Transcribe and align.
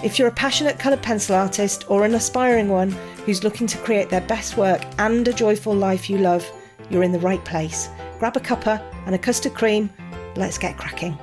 If 0.00 0.16
you're 0.16 0.28
a 0.28 0.32
passionate 0.32 0.78
coloured 0.78 1.02
pencil 1.02 1.34
artist 1.34 1.90
or 1.90 2.04
an 2.04 2.14
aspiring 2.14 2.68
one 2.68 2.92
who's 3.26 3.42
looking 3.42 3.66
to 3.66 3.78
create 3.78 4.08
their 4.08 4.20
best 4.20 4.56
work 4.56 4.80
and 4.98 5.26
a 5.26 5.32
joyful 5.32 5.74
life 5.74 6.08
you 6.08 6.18
love, 6.18 6.48
you're 6.88 7.02
in 7.02 7.10
the 7.10 7.18
right 7.18 7.44
place. 7.44 7.88
Grab 8.20 8.36
a 8.36 8.40
cuppa 8.40 8.80
and 9.06 9.14
a 9.16 9.18
custard 9.18 9.54
cream. 9.54 9.90
Let's 10.36 10.56
get 10.56 10.78
cracking. 10.78 11.18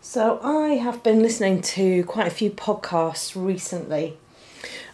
So, 0.00 0.38
I 0.40 0.74
have 0.74 1.02
been 1.02 1.20
listening 1.20 1.62
to 1.62 2.04
quite 2.04 2.28
a 2.28 2.30
few 2.30 2.50
podcasts 2.50 3.32
recently. 3.34 4.16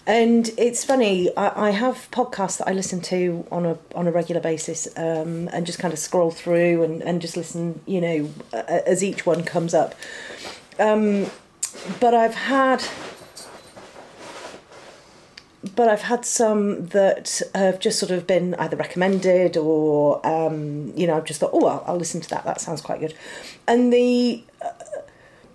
And 0.07 0.51
it's 0.57 0.85
funny, 0.85 1.37
I, 1.37 1.69
I 1.69 1.71
have 1.71 2.09
podcasts 2.11 2.59
that 2.59 2.69
I 2.69 2.73
listen 2.73 3.03
to 3.03 3.47
on 3.53 3.67
a 3.67 3.79
on 3.95 4.07
a 4.07 4.11
regular 4.11 4.41
basis, 4.41 4.89
um, 4.97 5.49
and 5.49 5.67
just 5.67 5.79
kind 5.79 5.93
of 5.93 5.99
scroll 5.99 6.31
through 6.31 6.83
and, 6.83 7.03
and 7.03 7.21
just 7.21 7.37
listen, 7.37 7.83
you 7.85 8.01
know, 8.01 8.31
as 8.55 9.05
each 9.05 9.27
one 9.27 9.45
comes 9.45 9.75
up. 9.75 9.95
Um, 10.79 11.27
but 12.01 12.15
I've 12.15 12.35
had 12.35 12.85
but 15.75 15.89
I've 15.89 16.03
had 16.03 16.25
some 16.25 16.87
that 16.89 17.43
have 17.55 17.81
just 17.81 17.99
sort 17.99 18.11
of 18.11 18.27
been 18.27 18.55
either 18.57 18.77
recommended 18.77 19.57
or 19.57 20.25
um, 20.27 20.93
you 20.97 21.07
know 21.07 21.17
I've 21.17 21.25
just 21.25 21.41
thought 21.41 21.51
oh 21.53 21.67
I'll, 21.67 21.85
I'll, 21.87 21.97
listen 21.97 22.21
to 22.21 22.31
that. 22.31 22.45
That 22.45 22.61
sounds 22.61 22.81
quite 22.81 23.01
good. 23.01 23.15
And 23.67 23.93
the 23.93 24.43
uh, 24.63 24.71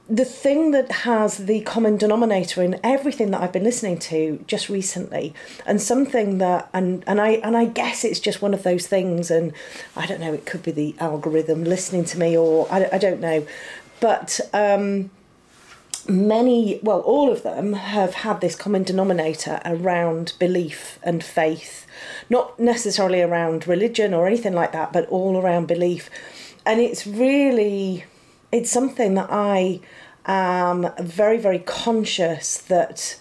the 0.09 0.25
thing 0.25 0.71
that 0.71 0.91
has 0.91 1.37
the 1.37 1.61
common 1.61 1.95
denominator 1.95 2.61
in 2.61 2.79
everything 2.83 3.31
that 3.31 3.41
I've 3.41 3.53
been 3.53 3.63
listening 3.63 3.97
to 3.99 4.43
just 4.47 4.67
recently 4.67 5.33
and 5.65 5.81
something 5.81 6.37
that 6.39 6.69
and 6.73 7.03
and 7.07 7.21
I 7.21 7.29
and 7.35 7.55
I 7.55 7.65
guess 7.65 8.03
it's 8.03 8.19
just 8.19 8.41
one 8.41 8.53
of 8.53 8.63
those 8.63 8.85
things 8.85 9.31
and 9.31 9.53
I 9.95 10.05
don't 10.05 10.19
know 10.19 10.33
it 10.33 10.45
could 10.45 10.63
be 10.63 10.71
the 10.71 10.95
algorithm 10.99 11.63
listening 11.63 12.03
to 12.05 12.19
me 12.19 12.37
or 12.37 12.67
I, 12.69 12.89
I 12.91 12.97
don't 12.97 13.21
know. 13.21 13.47
But 14.01 14.41
um, 14.53 15.09
many, 16.07 16.79
well, 16.83 16.99
all 17.01 17.31
of 17.31 17.43
them 17.43 17.73
have 17.73 18.13
had 18.15 18.41
this 18.41 18.55
common 18.55 18.83
denominator 18.83 19.61
around 19.65 20.33
belief 20.39 20.99
and 21.03 21.23
faith, 21.23 21.85
not 22.29 22.59
necessarily 22.59 23.21
around 23.21 23.67
religion 23.67 24.13
or 24.13 24.27
anything 24.27 24.53
like 24.53 24.71
that, 24.71 24.93
but 24.93 25.07
all 25.09 25.37
around 25.37 25.67
belief. 25.67 26.09
And 26.65 26.79
it's 26.79 27.05
really, 27.05 28.05
it's 28.51 28.71
something 28.71 29.15
that 29.15 29.27
I 29.29 29.81
am 30.25 30.89
very, 30.99 31.37
very 31.37 31.59
conscious 31.59 32.57
that 32.57 33.17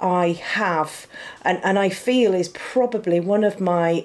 I 0.00 0.32
have 0.32 1.06
and, 1.42 1.60
and 1.62 1.78
I 1.78 1.88
feel 1.88 2.34
is 2.34 2.48
probably 2.48 3.20
one 3.20 3.44
of 3.44 3.60
my 3.60 4.04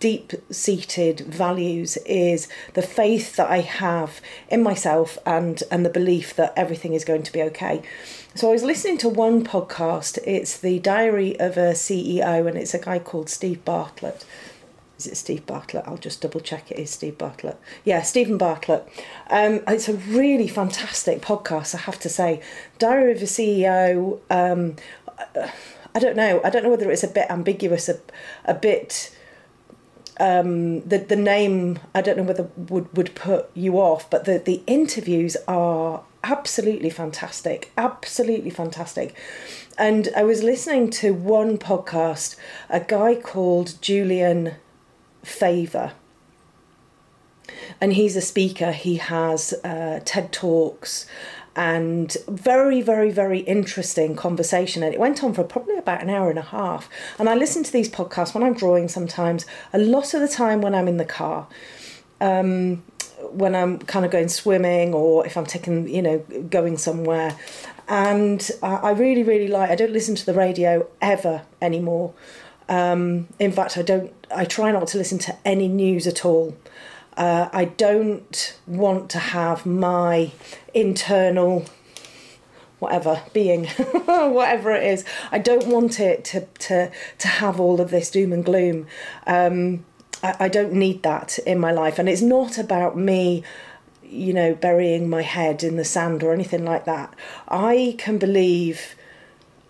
deep 0.00 0.32
seated 0.50 1.20
values 1.20 1.96
is 1.98 2.48
the 2.74 2.82
faith 2.82 3.36
that 3.36 3.50
I 3.50 3.60
have 3.60 4.20
in 4.48 4.62
myself 4.62 5.18
and 5.26 5.62
and 5.70 5.84
the 5.84 5.90
belief 5.90 6.34
that 6.36 6.52
everything 6.56 6.94
is 6.94 7.04
going 7.04 7.22
to 7.22 7.32
be 7.32 7.42
okay. 7.42 7.82
So 8.34 8.48
I 8.48 8.52
was 8.52 8.62
listening 8.62 8.98
to 8.98 9.08
one 9.08 9.44
podcast. 9.44 10.18
It's 10.26 10.58
the 10.58 10.78
Diary 10.78 11.38
of 11.38 11.56
a 11.56 11.72
CEO, 11.72 12.46
and 12.46 12.56
it's 12.56 12.74
a 12.74 12.78
guy 12.78 12.98
called 12.98 13.28
Steve 13.28 13.64
Bartlett. 13.64 14.24
Is 14.98 15.06
it 15.06 15.16
Steve 15.16 15.44
Bartlett? 15.46 15.84
I'll 15.86 15.96
just 15.96 16.22
double 16.22 16.40
check 16.40 16.70
it 16.70 16.78
is 16.78 16.90
Steve 16.90 17.18
Bartlett. 17.18 17.58
Yeah, 17.84 18.02
Steven 18.02 18.38
Bartlett. 18.38 18.88
Um, 19.28 19.60
it's 19.66 19.88
a 19.88 19.94
really 19.94 20.46
fantastic 20.46 21.20
podcast, 21.20 21.74
I 21.74 21.78
have 21.78 21.98
to 22.00 22.08
say. 22.08 22.40
Diary 22.78 23.12
of 23.12 23.20
a 23.20 23.26
CEO. 23.26 24.20
Um, 24.30 24.76
I 25.94 25.98
don't 25.98 26.16
know. 26.16 26.40
I 26.44 26.50
don't 26.50 26.62
know 26.62 26.70
whether 26.70 26.90
it's 26.90 27.02
a 27.02 27.08
bit 27.08 27.26
ambiguous, 27.30 27.88
a, 27.88 27.98
a 28.44 28.54
bit 28.54 29.14
um, 30.22 30.82
the 30.82 30.98
the 30.98 31.16
name 31.16 31.80
I 31.96 32.00
don't 32.00 32.16
know 32.16 32.22
whether 32.22 32.48
would 32.56 32.96
would 32.96 33.14
put 33.16 33.50
you 33.54 33.80
off, 33.80 34.08
but 34.08 34.24
the 34.24 34.38
the 34.38 34.62
interviews 34.68 35.36
are 35.48 36.04
absolutely 36.22 36.90
fantastic, 36.90 37.72
absolutely 37.76 38.50
fantastic. 38.50 39.16
And 39.76 40.08
I 40.16 40.22
was 40.22 40.44
listening 40.44 40.90
to 40.90 41.12
one 41.12 41.58
podcast, 41.58 42.36
a 42.70 42.78
guy 42.78 43.16
called 43.16 43.74
Julian 43.82 44.54
Favor. 45.24 45.92
And 47.80 47.94
he's 47.94 48.14
a 48.14 48.20
speaker. 48.20 48.70
He 48.70 48.96
has 48.96 49.52
uh, 49.64 50.00
TED 50.04 50.32
Talks 50.32 51.06
and 51.54 52.16
very, 52.28 52.80
very, 52.80 53.10
very 53.10 53.40
interesting 53.40 54.16
conversation. 54.16 54.82
And 54.82 54.94
it 54.94 55.00
went 55.00 55.22
on 55.22 55.34
for 55.34 55.44
probably 55.44 55.76
about 55.76 56.02
an 56.02 56.10
hour 56.10 56.30
and 56.30 56.38
a 56.38 56.42
half. 56.42 56.88
And 57.18 57.28
I 57.28 57.34
listen 57.34 57.62
to 57.62 57.72
these 57.72 57.88
podcasts 57.88 58.34
when 58.34 58.42
I'm 58.42 58.54
drawing 58.54 58.88
sometimes, 58.88 59.46
a 59.72 59.78
lot 59.78 60.14
of 60.14 60.20
the 60.20 60.28
time 60.28 60.60
when 60.60 60.74
I'm 60.74 60.88
in 60.88 60.96
the 60.96 61.04
car. 61.04 61.46
Um, 62.20 62.82
when 63.30 63.54
I'm 63.54 63.78
kind 63.78 64.04
of 64.04 64.10
going 64.10 64.28
swimming 64.28 64.94
or 64.94 65.24
if 65.26 65.36
I'm 65.36 65.46
taking, 65.46 65.88
you 65.88 66.02
know, 66.02 66.18
going 66.50 66.76
somewhere. 66.76 67.36
And 67.88 68.50
I 68.62 68.90
really, 68.90 69.22
really 69.22 69.48
like, 69.48 69.70
I 69.70 69.74
don't 69.74 69.92
listen 69.92 70.14
to 70.16 70.26
the 70.26 70.34
radio 70.34 70.88
ever 71.00 71.42
anymore. 71.60 72.14
Um, 72.68 73.28
in 73.38 73.52
fact, 73.52 73.76
I 73.76 73.82
don't, 73.82 74.12
I 74.34 74.44
try 74.44 74.72
not 74.72 74.86
to 74.88 74.98
listen 74.98 75.18
to 75.20 75.36
any 75.44 75.68
news 75.68 76.06
at 76.06 76.24
all. 76.24 76.56
Uh, 77.16 77.48
I 77.52 77.66
don't 77.66 78.58
want 78.66 79.10
to 79.10 79.18
have 79.18 79.66
my 79.66 80.32
internal 80.72 81.66
whatever 82.78 83.22
being 83.32 83.66
whatever 84.04 84.72
it 84.72 84.82
is. 84.82 85.04
I 85.30 85.38
don't 85.38 85.66
want 85.66 86.00
it 86.00 86.24
to 86.26 86.46
to 86.46 86.90
to 87.18 87.28
have 87.28 87.60
all 87.60 87.80
of 87.80 87.90
this 87.90 88.10
doom 88.10 88.32
and 88.32 88.44
gloom. 88.44 88.86
Um, 89.26 89.84
I, 90.22 90.36
I 90.40 90.48
don't 90.48 90.72
need 90.72 91.02
that 91.02 91.38
in 91.40 91.58
my 91.60 91.72
life. 91.72 91.98
And 91.98 92.08
it's 92.08 92.22
not 92.22 92.58
about 92.58 92.96
me 92.96 93.44
you 94.12 94.32
know 94.34 94.54
burying 94.54 95.08
my 95.08 95.22
head 95.22 95.62
in 95.62 95.76
the 95.76 95.84
sand 95.84 96.22
or 96.22 96.32
anything 96.32 96.64
like 96.64 96.84
that. 96.84 97.14
I 97.48 97.94
can 97.98 98.18
believe 98.18 98.94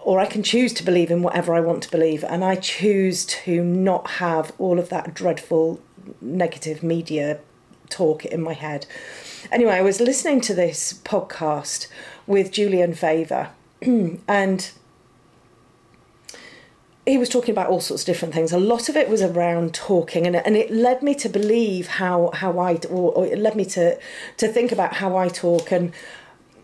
or 0.01 0.19
I 0.19 0.27
can 0.27 0.43
choose 0.43 0.73
to 0.75 0.83
believe 0.83 1.13
in 1.13 1.23
whatever 1.23 1.55
I 1.55 1.61
want 1.61 1.83
to 1.85 1.91
believe, 1.91 2.25
and 2.25 2.45
I 2.45 2.57
choose 2.57 3.25
to 3.25 3.63
not 3.63 4.11
have 4.13 4.53
all 4.59 4.81
of 4.81 4.89
that 4.89 5.15
dreadful 5.15 5.81
negative 6.21 6.83
media 6.83 7.41
talk 7.89 8.25
in 8.25 8.43
my 8.43 8.55
head. 8.55 8.87
Anyway, 9.51 9.73
I 9.73 9.83
was 9.83 10.01
listening 10.01 10.41
to 10.43 10.55
this 10.55 10.93
podcast 11.05 11.89
with 12.27 12.51
Julian 12.51 12.95
Favor, 12.95 13.51
and 13.83 14.71
he 17.05 17.19
was 17.19 17.29
talking 17.29 17.51
about 17.51 17.67
all 17.67 17.81
sorts 17.81 18.03
of 18.03 18.07
different 18.07 18.33
things. 18.33 18.53
A 18.53 18.59
lot 18.59 18.89
of 18.89 18.97
it 18.97 19.09
was 19.09 19.23
around 19.23 19.75
talking, 19.75 20.27
and, 20.27 20.37
and 20.37 20.57
it 20.57 20.71
led 20.71 21.03
me 21.03 21.15
to 21.17 21.29
believe 21.29 21.87
how 21.87 22.31
how 22.35 22.59
I 22.59 22.79
or, 22.89 23.13
or 23.13 23.27
it 23.27 23.39
led 23.39 23.57
me 23.57 23.65
to 23.67 23.99
to 24.37 24.49
think 24.49 24.73
about 24.73 24.95
how 24.95 25.17
I 25.17 25.29
talk 25.29 25.73
and 25.73 25.93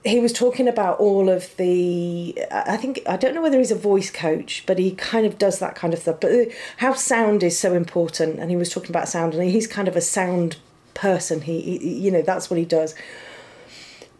he 0.04 0.20
was 0.20 0.32
talking 0.32 0.68
about 0.68 0.98
all 1.00 1.28
of 1.28 1.56
the 1.56 2.38
i 2.52 2.76
think 2.76 3.00
i 3.06 3.16
don't 3.16 3.34
know 3.34 3.42
whether 3.42 3.58
he's 3.58 3.72
a 3.72 3.74
voice 3.74 4.10
coach 4.10 4.64
but 4.64 4.78
he 4.78 4.92
kind 4.92 5.26
of 5.26 5.38
does 5.38 5.58
that 5.58 5.74
kind 5.74 5.94
of 5.94 6.00
stuff. 6.00 6.20
But 6.20 6.48
how 6.78 6.92
sound 6.92 7.42
is 7.42 7.58
so 7.58 7.74
important 7.74 8.38
and 8.38 8.50
he 8.50 8.56
was 8.56 8.70
talking 8.70 8.90
about 8.90 9.08
sound 9.08 9.34
and 9.34 9.42
he's 9.44 9.66
kind 9.66 9.88
of 9.88 9.96
a 9.96 10.00
sound 10.00 10.56
person. 10.94 11.42
He, 11.42 11.60
he 11.60 11.94
you 11.94 12.10
know 12.10 12.22
that's 12.22 12.50
what 12.50 12.58
he 12.58 12.64
does. 12.64 12.94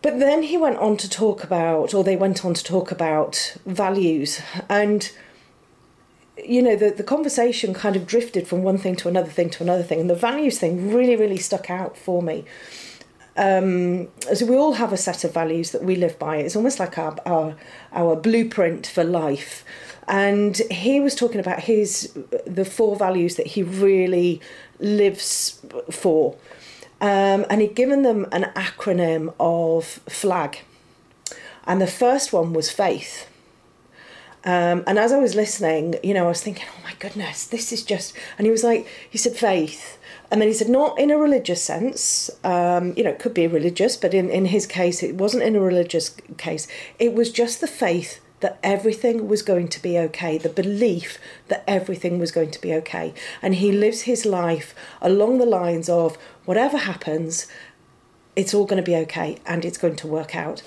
But 0.00 0.20
then 0.20 0.44
he 0.44 0.56
went 0.56 0.78
on 0.78 0.96
to 0.98 1.10
talk 1.10 1.42
about 1.42 1.92
or 1.92 2.04
they 2.04 2.16
went 2.16 2.44
on 2.44 2.54
to 2.54 2.64
talk 2.64 2.90
about 2.90 3.56
values 3.66 4.40
and 4.68 5.10
you 6.42 6.62
know 6.62 6.76
the, 6.76 6.90
the 6.90 7.02
conversation 7.02 7.74
kind 7.74 7.96
of 7.96 8.06
drifted 8.06 8.46
from 8.46 8.62
one 8.62 8.78
thing 8.78 8.94
to 8.96 9.08
another 9.08 9.30
thing 9.30 9.50
to 9.50 9.62
another 9.62 9.82
thing 9.82 10.00
and 10.00 10.08
the 10.08 10.14
values 10.14 10.58
thing 10.58 10.94
really 10.94 11.16
really 11.16 11.36
stuck 11.36 11.68
out 11.68 11.96
for 11.96 12.22
me 12.22 12.44
um, 13.38 14.08
so 14.34 14.44
we 14.46 14.56
all 14.56 14.72
have 14.72 14.92
a 14.92 14.96
set 14.96 15.22
of 15.22 15.32
values 15.32 15.70
that 15.70 15.84
we 15.84 15.94
live 15.94 16.18
by. 16.18 16.36
It's 16.38 16.56
almost 16.56 16.80
like 16.80 16.98
our 16.98 17.16
our, 17.24 17.56
our 17.92 18.16
blueprint 18.16 18.86
for 18.86 19.04
life. 19.04 19.64
And 20.08 20.56
he 20.70 21.00
was 21.00 21.14
talking 21.14 21.38
about 21.38 21.60
his 21.60 22.12
the 22.46 22.64
four 22.64 22.96
values 22.96 23.36
that 23.36 23.46
he 23.48 23.62
really 23.62 24.40
lives 24.80 25.60
for, 25.90 26.36
um, 27.00 27.46
and 27.48 27.60
he'd 27.60 27.74
given 27.74 28.02
them 28.02 28.26
an 28.32 28.50
acronym 28.56 29.32
of 29.38 30.00
FLAG. 30.08 30.58
And 31.64 31.80
the 31.80 31.86
first 31.86 32.32
one 32.32 32.52
was 32.54 32.70
faith. 32.70 33.28
Um, 34.44 34.82
and 34.86 34.98
as 34.98 35.12
I 35.12 35.18
was 35.18 35.34
listening, 35.34 35.96
you 36.02 36.14
know, 36.14 36.24
I 36.24 36.28
was 36.28 36.42
thinking, 36.42 36.64
oh 36.74 36.82
my 36.82 36.94
goodness, 36.98 37.46
this 37.46 37.72
is 37.72 37.82
just. 37.82 38.14
And 38.38 38.46
he 38.46 38.50
was 38.50 38.64
like, 38.64 38.86
he 39.10 39.18
said 39.18 39.36
faith. 39.36 39.98
And 40.30 40.40
then 40.40 40.48
he 40.48 40.54
said, 40.54 40.68
not 40.68 40.98
in 40.98 41.10
a 41.10 41.16
religious 41.16 41.62
sense. 41.62 42.30
Um, 42.44 42.92
you 42.96 43.04
know, 43.04 43.10
it 43.10 43.18
could 43.18 43.34
be 43.34 43.46
religious, 43.46 43.96
but 43.96 44.12
in, 44.12 44.28
in 44.28 44.46
his 44.46 44.66
case, 44.66 45.02
it 45.02 45.14
wasn't 45.14 45.42
in 45.42 45.56
a 45.56 45.60
religious 45.60 46.14
case. 46.36 46.68
It 46.98 47.14
was 47.14 47.32
just 47.32 47.60
the 47.60 47.66
faith 47.66 48.20
that 48.40 48.58
everything 48.62 49.26
was 49.26 49.42
going 49.42 49.68
to 49.68 49.82
be 49.82 49.98
okay, 49.98 50.38
the 50.38 50.48
belief 50.48 51.18
that 51.48 51.64
everything 51.66 52.18
was 52.18 52.30
going 52.30 52.50
to 52.52 52.60
be 52.60 52.72
okay. 52.74 53.14
And 53.42 53.56
he 53.56 53.72
lives 53.72 54.02
his 54.02 54.24
life 54.24 54.74
along 55.00 55.38
the 55.38 55.46
lines 55.46 55.88
of 55.88 56.16
whatever 56.44 56.78
happens, 56.78 57.46
it's 58.36 58.54
all 58.54 58.66
going 58.66 58.82
to 58.82 58.88
be 58.88 58.96
okay 58.96 59.38
and 59.46 59.64
it's 59.64 59.78
going 59.78 59.96
to 59.96 60.06
work 60.06 60.36
out. 60.36 60.62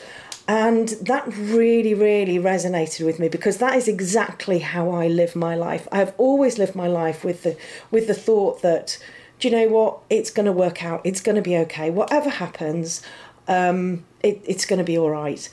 And 0.48 0.90
that 1.02 1.25
really, 1.28 1.94
really 1.94 2.38
resonated 2.38 3.06
with 3.06 3.19
me 3.19 3.30
because 3.30 3.58
that 3.58 3.75
is 3.75 3.88
exactly 3.88 4.60
how 4.60 4.90
I 4.90 5.08
live 5.08 5.36
my 5.36 5.56
life. 5.56 5.88
I've 5.92 6.13
always 6.18 6.58
lived 6.58 6.75
my 6.75 6.88
life 6.88 7.24
with 7.24 7.44
the 7.44 7.56
with 7.90 8.08
the 8.08 8.13
thought 8.13 8.62
that, 8.62 8.98
do 9.42 9.50
you 9.50 9.56
know 9.56 9.68
what? 9.68 10.00
It's 10.10 10.30
going 10.30 10.46
to 10.46 10.52
work 10.52 10.86
out. 10.86 11.02
It's 11.04 11.20
going 11.20 11.36
to 11.36 11.42
be 11.42 11.58
okay. 11.58 11.90
Whatever 11.90 12.30
happens, 12.30 13.02
um, 13.48 14.06
it, 14.22 14.40
it's 14.46 14.66
going 14.66 14.78
to 14.78 14.86
be 14.86 14.98
all 14.98 15.10
right. 15.10 15.50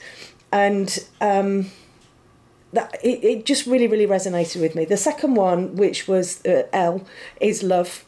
And 0.51 0.97
um, 1.19 1.71
that 2.71 2.95
it, 3.03 3.23
it 3.23 3.45
just 3.45 3.65
really, 3.65 3.87
really 3.87 4.05
resonated 4.05 4.61
with 4.61 4.75
me. 4.75 4.85
The 4.85 4.95
second 4.95 5.33
one, 5.33 5.75
which 5.75 6.07
was 6.07 6.45
uh, 6.45 6.67
L, 6.71 7.03
is 7.41 7.63
love. 7.63 8.05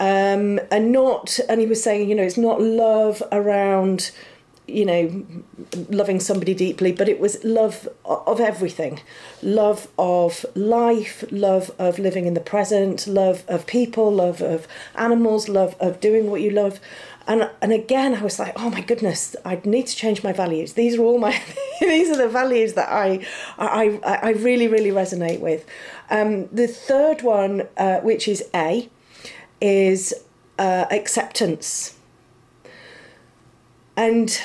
Um, 0.00 0.58
and 0.72 0.90
not, 0.90 1.38
and 1.48 1.60
he 1.60 1.66
was 1.66 1.80
saying, 1.80 2.08
you 2.08 2.16
know, 2.16 2.24
it's 2.24 2.36
not 2.36 2.60
love 2.60 3.22
around 3.30 4.10
you 4.66 4.84
know, 4.84 5.26
loving 5.90 6.20
somebody 6.20 6.54
deeply, 6.54 6.90
but 6.90 7.08
it 7.08 7.20
was 7.20 7.42
love 7.44 7.88
of 8.04 8.40
everything 8.40 9.00
love 9.42 9.88
of 9.98 10.46
life, 10.54 11.24
love 11.30 11.70
of 11.78 11.98
living 11.98 12.26
in 12.26 12.34
the 12.34 12.40
present, 12.40 13.06
love 13.06 13.44
of 13.46 13.66
people, 13.66 14.10
love 14.10 14.40
of 14.40 14.66
animals, 14.94 15.48
love 15.48 15.76
of 15.80 16.00
doing 16.00 16.30
what 16.30 16.40
you 16.40 16.50
love. 16.50 16.80
And, 17.26 17.50
and 17.62 17.72
again, 17.72 18.14
I 18.14 18.22
was 18.22 18.38
like, 18.38 18.52
oh 18.56 18.70
my 18.70 18.80
goodness, 18.80 19.34
I 19.44 19.60
need 19.64 19.86
to 19.86 19.96
change 19.96 20.22
my 20.22 20.32
values. 20.32 20.74
These 20.74 20.96
are 20.98 21.02
all 21.02 21.18
my, 21.18 21.40
these 21.80 22.10
are 22.10 22.16
the 22.16 22.28
values 22.28 22.74
that 22.74 22.90
I, 22.90 23.26
I, 23.58 23.98
I 24.04 24.30
really, 24.32 24.68
really 24.68 24.90
resonate 24.90 25.40
with. 25.40 25.64
Um, 26.10 26.48
the 26.48 26.66
third 26.66 27.22
one, 27.22 27.68
uh, 27.76 28.00
which 28.00 28.28
is 28.28 28.44
A, 28.54 28.88
is 29.60 30.14
uh, 30.58 30.86
acceptance 30.90 31.93
and 33.96 34.40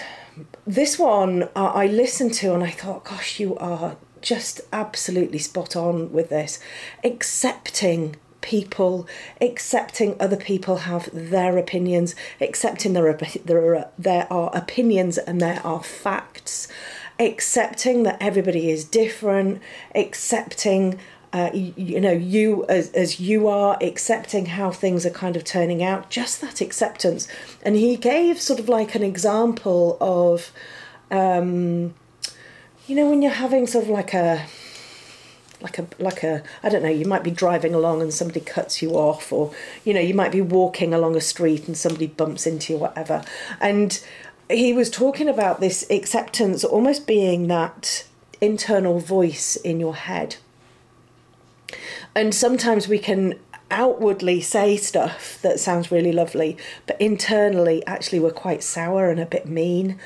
this 0.65 0.99
one 0.99 1.49
I 1.55 1.87
listened 1.87 2.33
to 2.35 2.53
and 2.53 2.63
I 2.63 2.71
thought, 2.71 3.05
gosh, 3.05 3.39
you 3.39 3.57
are 3.57 3.97
just 4.21 4.61
absolutely 4.71 5.39
spot 5.39 5.75
on 5.75 6.11
with 6.11 6.29
this. 6.29 6.59
Accepting 7.03 8.15
people, 8.41 9.07
accepting 9.41 10.15
other 10.19 10.37
people 10.37 10.77
have 10.77 11.09
their 11.13 11.57
opinions, 11.57 12.15
accepting 12.39 12.93
there 12.93 13.07
are, 13.07 13.17
there 13.45 13.75
are, 13.75 13.87
there 13.97 14.31
are 14.31 14.55
uh, 14.55 14.59
opinions 14.59 15.17
and 15.17 15.41
there 15.41 15.61
are 15.63 15.79
uh, 15.79 15.83
facts, 15.83 16.67
accepting 17.19 18.03
that 18.03 18.17
everybody 18.21 18.69
is 18.69 18.85
different, 18.85 19.61
accepting 19.93 20.99
uh, 21.31 21.51
you, 21.53 21.73
you, 21.75 22.01
know 22.01 22.11
you 22.11 22.65
as, 22.67 22.91
as 22.93 23.19
you 23.19 23.47
are 23.47 23.77
accepting 23.81 24.47
how 24.47 24.71
things 24.71 25.05
are 25.05 25.11
kind 25.11 25.35
of 25.35 25.43
turning 25.43 25.83
out 25.83 26.09
just 26.09 26.41
that 26.41 26.59
acceptance. 26.59 27.27
And 27.61 27.75
he 27.75 27.95
gave 27.97 28.41
sort 28.41 28.59
of 28.59 28.67
like 28.67 28.95
an 28.95 29.03
example 29.03 29.97
of 30.01 30.51
um, 31.11 31.93
you 32.87 32.95
know 32.95 33.09
when 33.09 33.21
you're 33.21 33.31
having 33.31 33.67
sort 33.67 33.83
of 33.83 33.89
like 33.89 34.13
a 34.13 34.45
like 35.61 35.77
a 35.77 35.87
like 35.99 36.23
a 36.23 36.41
I 36.63 36.69
don't 36.69 36.81
know 36.81 36.89
you 36.89 37.05
might 37.05 37.23
be 37.23 37.31
driving 37.31 37.75
along 37.75 38.01
and 38.01 38.13
somebody 38.13 38.39
cuts 38.39 38.81
you 38.81 38.91
off 38.91 39.31
or 39.31 39.53
you 39.83 39.93
know 39.93 39.99
you 39.99 40.13
might 40.13 40.31
be 40.31 40.41
walking 40.41 40.93
along 40.93 41.15
a 41.15 41.21
street 41.21 41.67
and 41.67 41.77
somebody 41.77 42.07
bumps 42.07 42.47
into 42.47 42.73
you 42.73 42.79
whatever. 42.79 43.23
And 43.61 44.01
he 44.49 44.73
was 44.73 44.89
talking 44.89 45.29
about 45.29 45.59
this 45.59 45.85
acceptance 45.91 46.63
almost 46.63 47.05
being 47.05 47.47
that 47.47 48.05
internal 48.41 48.99
voice 48.99 49.55
in 49.57 49.79
your 49.79 49.95
head 49.95 50.37
and 52.15 52.33
sometimes 52.33 52.87
we 52.87 52.99
can 52.99 53.39
outwardly 53.71 54.41
say 54.41 54.75
stuff 54.77 55.39
that 55.41 55.59
sounds 55.59 55.91
really 55.91 56.11
lovely, 56.11 56.57
but 56.87 56.99
internally, 56.99 57.85
actually, 57.85 58.19
we're 58.19 58.31
quite 58.31 58.63
sour 58.63 59.09
and 59.09 59.19
a 59.19 59.25
bit 59.25 59.47
mean, 59.47 59.99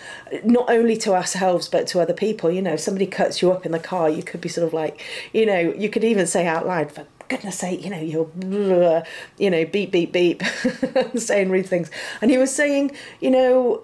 not 0.44 0.70
only 0.70 0.98
to 0.98 1.14
ourselves, 1.14 1.70
but 1.70 1.88
to 1.88 2.00
other 2.00 2.14
people. 2.14 2.52
You 2.52 2.62
know, 2.62 2.74
if 2.74 2.80
somebody 2.80 3.08
cuts 3.08 3.42
you 3.42 3.52
up 3.52 3.66
in 3.66 3.72
the 3.72 3.80
car, 3.80 4.10
you 4.10 4.24
could 4.24 4.42
be 4.42 4.50
sort 4.50 4.68
of 4.68 4.74
like, 4.74 5.02
you 5.32 5.46
know, 5.46 5.60
you 5.60 5.90
could 5.90 6.04
even 6.04 6.28
say 6.28 6.46
out 6.46 6.68
loud, 6.68 6.92
for 6.92 7.06
goodness 7.30 7.58
sake, 7.58 7.84
you 7.84 7.90
know, 7.90 8.00
you're, 8.00 9.04
you 9.38 9.50
know, 9.50 9.66
beep, 9.66 9.92
beep, 9.92 10.12
beep, 10.12 10.44
saying 11.16 11.50
rude 11.50 11.66
things. 11.66 11.90
And 12.22 12.30
he 12.30 12.38
was 12.38 12.54
saying, 12.54 12.92
you 13.22 13.32
know, 13.32 13.82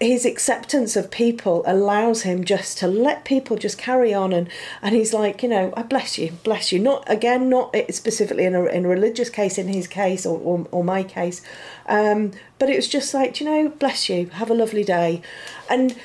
his 0.00 0.24
acceptance 0.24 0.96
of 0.96 1.10
people 1.10 1.62
allows 1.66 2.22
him 2.22 2.44
just 2.44 2.78
to 2.78 2.86
let 2.86 3.24
people 3.24 3.56
just 3.56 3.78
carry 3.78 4.14
on 4.14 4.32
and 4.32 4.48
and 4.80 4.94
he's 4.94 5.12
like 5.12 5.42
you 5.42 5.48
know 5.48 5.72
i 5.76 5.82
bless 5.82 6.18
you 6.18 6.32
bless 6.44 6.72
you. 6.72 6.78
Not 6.78 7.04
again 7.10 7.48
not 7.48 7.74
specifically 7.90 8.44
in 8.44 8.54
a, 8.54 8.64
in 8.66 8.84
a 8.84 8.88
religious 8.88 9.30
case 9.30 9.58
in 9.58 9.68
his 9.68 9.86
case 9.86 10.24
or, 10.24 10.38
or, 10.38 10.66
or 10.70 10.84
my 10.84 11.02
case 11.02 11.42
um, 11.86 12.32
but 12.58 12.70
it 12.70 12.76
was 12.76 12.88
just 12.88 13.12
like 13.14 13.40
you 13.40 13.46
know 13.46 13.68
bless 13.68 14.08
you 14.08 14.26
have 14.26 14.50
a 14.50 14.54
lovely 14.54 14.84
day. 14.84 15.22
And 15.68 15.96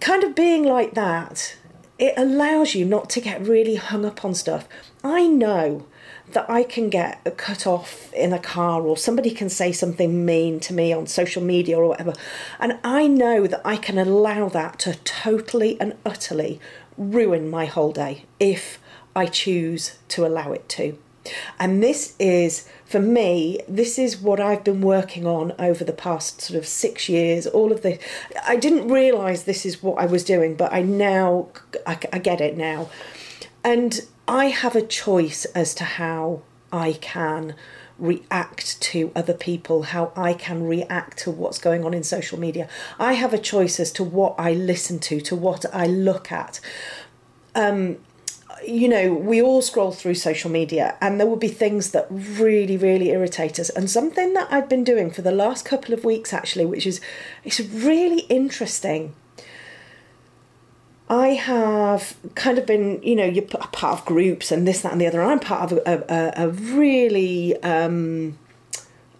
kind 0.00 0.22
of 0.22 0.34
being 0.34 0.64
like 0.64 0.94
that 0.94 1.56
it 1.98 2.14
allows 2.16 2.74
you 2.74 2.84
not 2.84 3.08
to 3.10 3.20
get 3.20 3.40
really 3.46 3.76
hung 3.76 4.04
up 4.04 4.24
on 4.24 4.34
stuff. 4.34 4.68
I 5.02 5.26
know 5.26 5.86
that 6.34 6.48
I 6.50 6.62
can 6.62 6.90
get 6.90 7.36
cut 7.36 7.66
off 7.66 8.12
in 8.12 8.32
a 8.32 8.38
car 8.38 8.82
or 8.82 8.96
somebody 8.96 9.30
can 9.30 9.48
say 9.48 9.72
something 9.72 10.24
mean 10.24 10.60
to 10.60 10.74
me 10.74 10.92
on 10.92 11.06
social 11.06 11.42
media 11.42 11.78
or 11.78 11.88
whatever. 11.88 12.12
And 12.60 12.78
I 12.84 13.06
know 13.06 13.46
that 13.46 13.62
I 13.64 13.76
can 13.76 13.98
allow 13.98 14.48
that 14.50 14.78
to 14.80 14.94
totally 15.04 15.80
and 15.80 15.96
utterly 16.04 16.60
ruin 16.98 17.50
my 17.50 17.64
whole 17.66 17.92
day 17.92 18.24
if 18.38 18.78
I 19.16 19.26
choose 19.26 19.98
to 20.08 20.26
allow 20.26 20.52
it 20.52 20.68
to. 20.70 20.98
And 21.58 21.82
this 21.82 22.14
is, 22.18 22.68
for 22.84 23.00
me, 23.00 23.60
this 23.66 23.98
is 23.98 24.18
what 24.18 24.40
I've 24.40 24.62
been 24.62 24.82
working 24.82 25.26
on 25.26 25.52
over 25.58 25.82
the 25.82 25.92
past 25.92 26.42
sort 26.42 26.58
of 26.58 26.66
six 26.66 27.08
years. 27.08 27.46
All 27.46 27.72
of 27.72 27.82
this, 27.82 27.98
I 28.46 28.56
didn't 28.56 28.88
realise 28.88 29.42
this 29.42 29.64
is 29.64 29.82
what 29.82 29.98
I 29.98 30.06
was 30.06 30.22
doing, 30.22 30.54
but 30.54 30.72
I 30.72 30.82
now, 30.82 31.48
I, 31.86 31.98
I 32.12 32.18
get 32.18 32.40
it 32.40 32.56
now. 32.56 32.90
And 33.62 34.02
I 34.26 34.46
have 34.46 34.74
a 34.74 34.82
choice 34.82 35.44
as 35.46 35.74
to 35.76 35.84
how 35.84 36.42
I 36.72 36.94
can 36.94 37.54
react 37.98 38.80
to 38.80 39.12
other 39.14 39.34
people, 39.34 39.84
how 39.84 40.12
I 40.16 40.34
can 40.34 40.64
react 40.64 41.18
to 41.18 41.30
what's 41.30 41.58
going 41.58 41.84
on 41.84 41.94
in 41.94 42.02
social 42.02 42.38
media. 42.38 42.68
I 42.98 43.12
have 43.12 43.32
a 43.32 43.38
choice 43.38 43.78
as 43.78 43.92
to 43.92 44.04
what 44.04 44.34
I 44.38 44.52
listen 44.52 44.98
to, 45.00 45.20
to 45.20 45.36
what 45.36 45.64
I 45.72 45.86
look 45.86 46.32
at. 46.32 46.58
Um, 47.54 47.98
you 48.66 48.88
know, 48.88 49.12
we 49.12 49.42
all 49.42 49.62
scroll 49.62 49.92
through 49.92 50.14
social 50.14 50.50
media 50.50 50.96
and 51.00 51.20
there 51.20 51.26
will 51.26 51.36
be 51.36 51.48
things 51.48 51.90
that 51.90 52.06
really, 52.10 52.76
really 52.76 53.10
irritate 53.10 53.58
us. 53.58 53.68
And 53.70 53.90
something 53.90 54.32
that 54.34 54.48
I've 54.50 54.68
been 54.68 54.84
doing 54.84 55.10
for 55.10 55.22
the 55.22 55.32
last 55.32 55.64
couple 55.64 55.94
of 55.94 56.04
weeks 56.04 56.32
actually, 56.32 56.66
which 56.66 56.86
is 56.86 57.00
it's 57.44 57.60
really 57.60 58.20
interesting 58.22 59.14
I 61.08 61.28
have 61.28 62.16
kind 62.34 62.58
of 62.58 62.66
been, 62.66 63.02
you 63.02 63.14
know, 63.14 63.24
you're 63.24 63.44
part 63.44 64.00
of 64.00 64.04
groups 64.06 64.50
and 64.50 64.66
this, 64.66 64.80
that, 64.82 64.92
and 64.92 65.00
the 65.00 65.06
other. 65.06 65.22
I'm 65.22 65.38
part 65.38 65.70
of 65.70 65.78
a, 65.78 66.04
a, 66.08 66.44
a 66.44 66.48
really 66.48 67.62
um, 67.62 68.38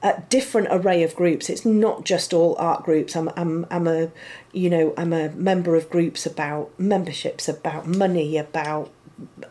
a 0.02 0.22
different 0.28 0.68
array 0.70 1.02
of 1.02 1.14
groups. 1.14 1.50
It's 1.50 1.64
not 1.64 2.04
just 2.04 2.32
all 2.32 2.56
art 2.58 2.84
groups. 2.84 3.14
I'm, 3.14 3.30
I'm, 3.36 3.66
I'm 3.70 3.86
a, 3.86 4.10
you 4.52 4.70
know, 4.70 4.94
I'm 4.96 5.12
a 5.12 5.30
member 5.30 5.76
of 5.76 5.90
groups 5.90 6.24
about 6.24 6.70
memberships, 6.78 7.48
about 7.48 7.86
money, 7.86 8.38
about 8.38 8.90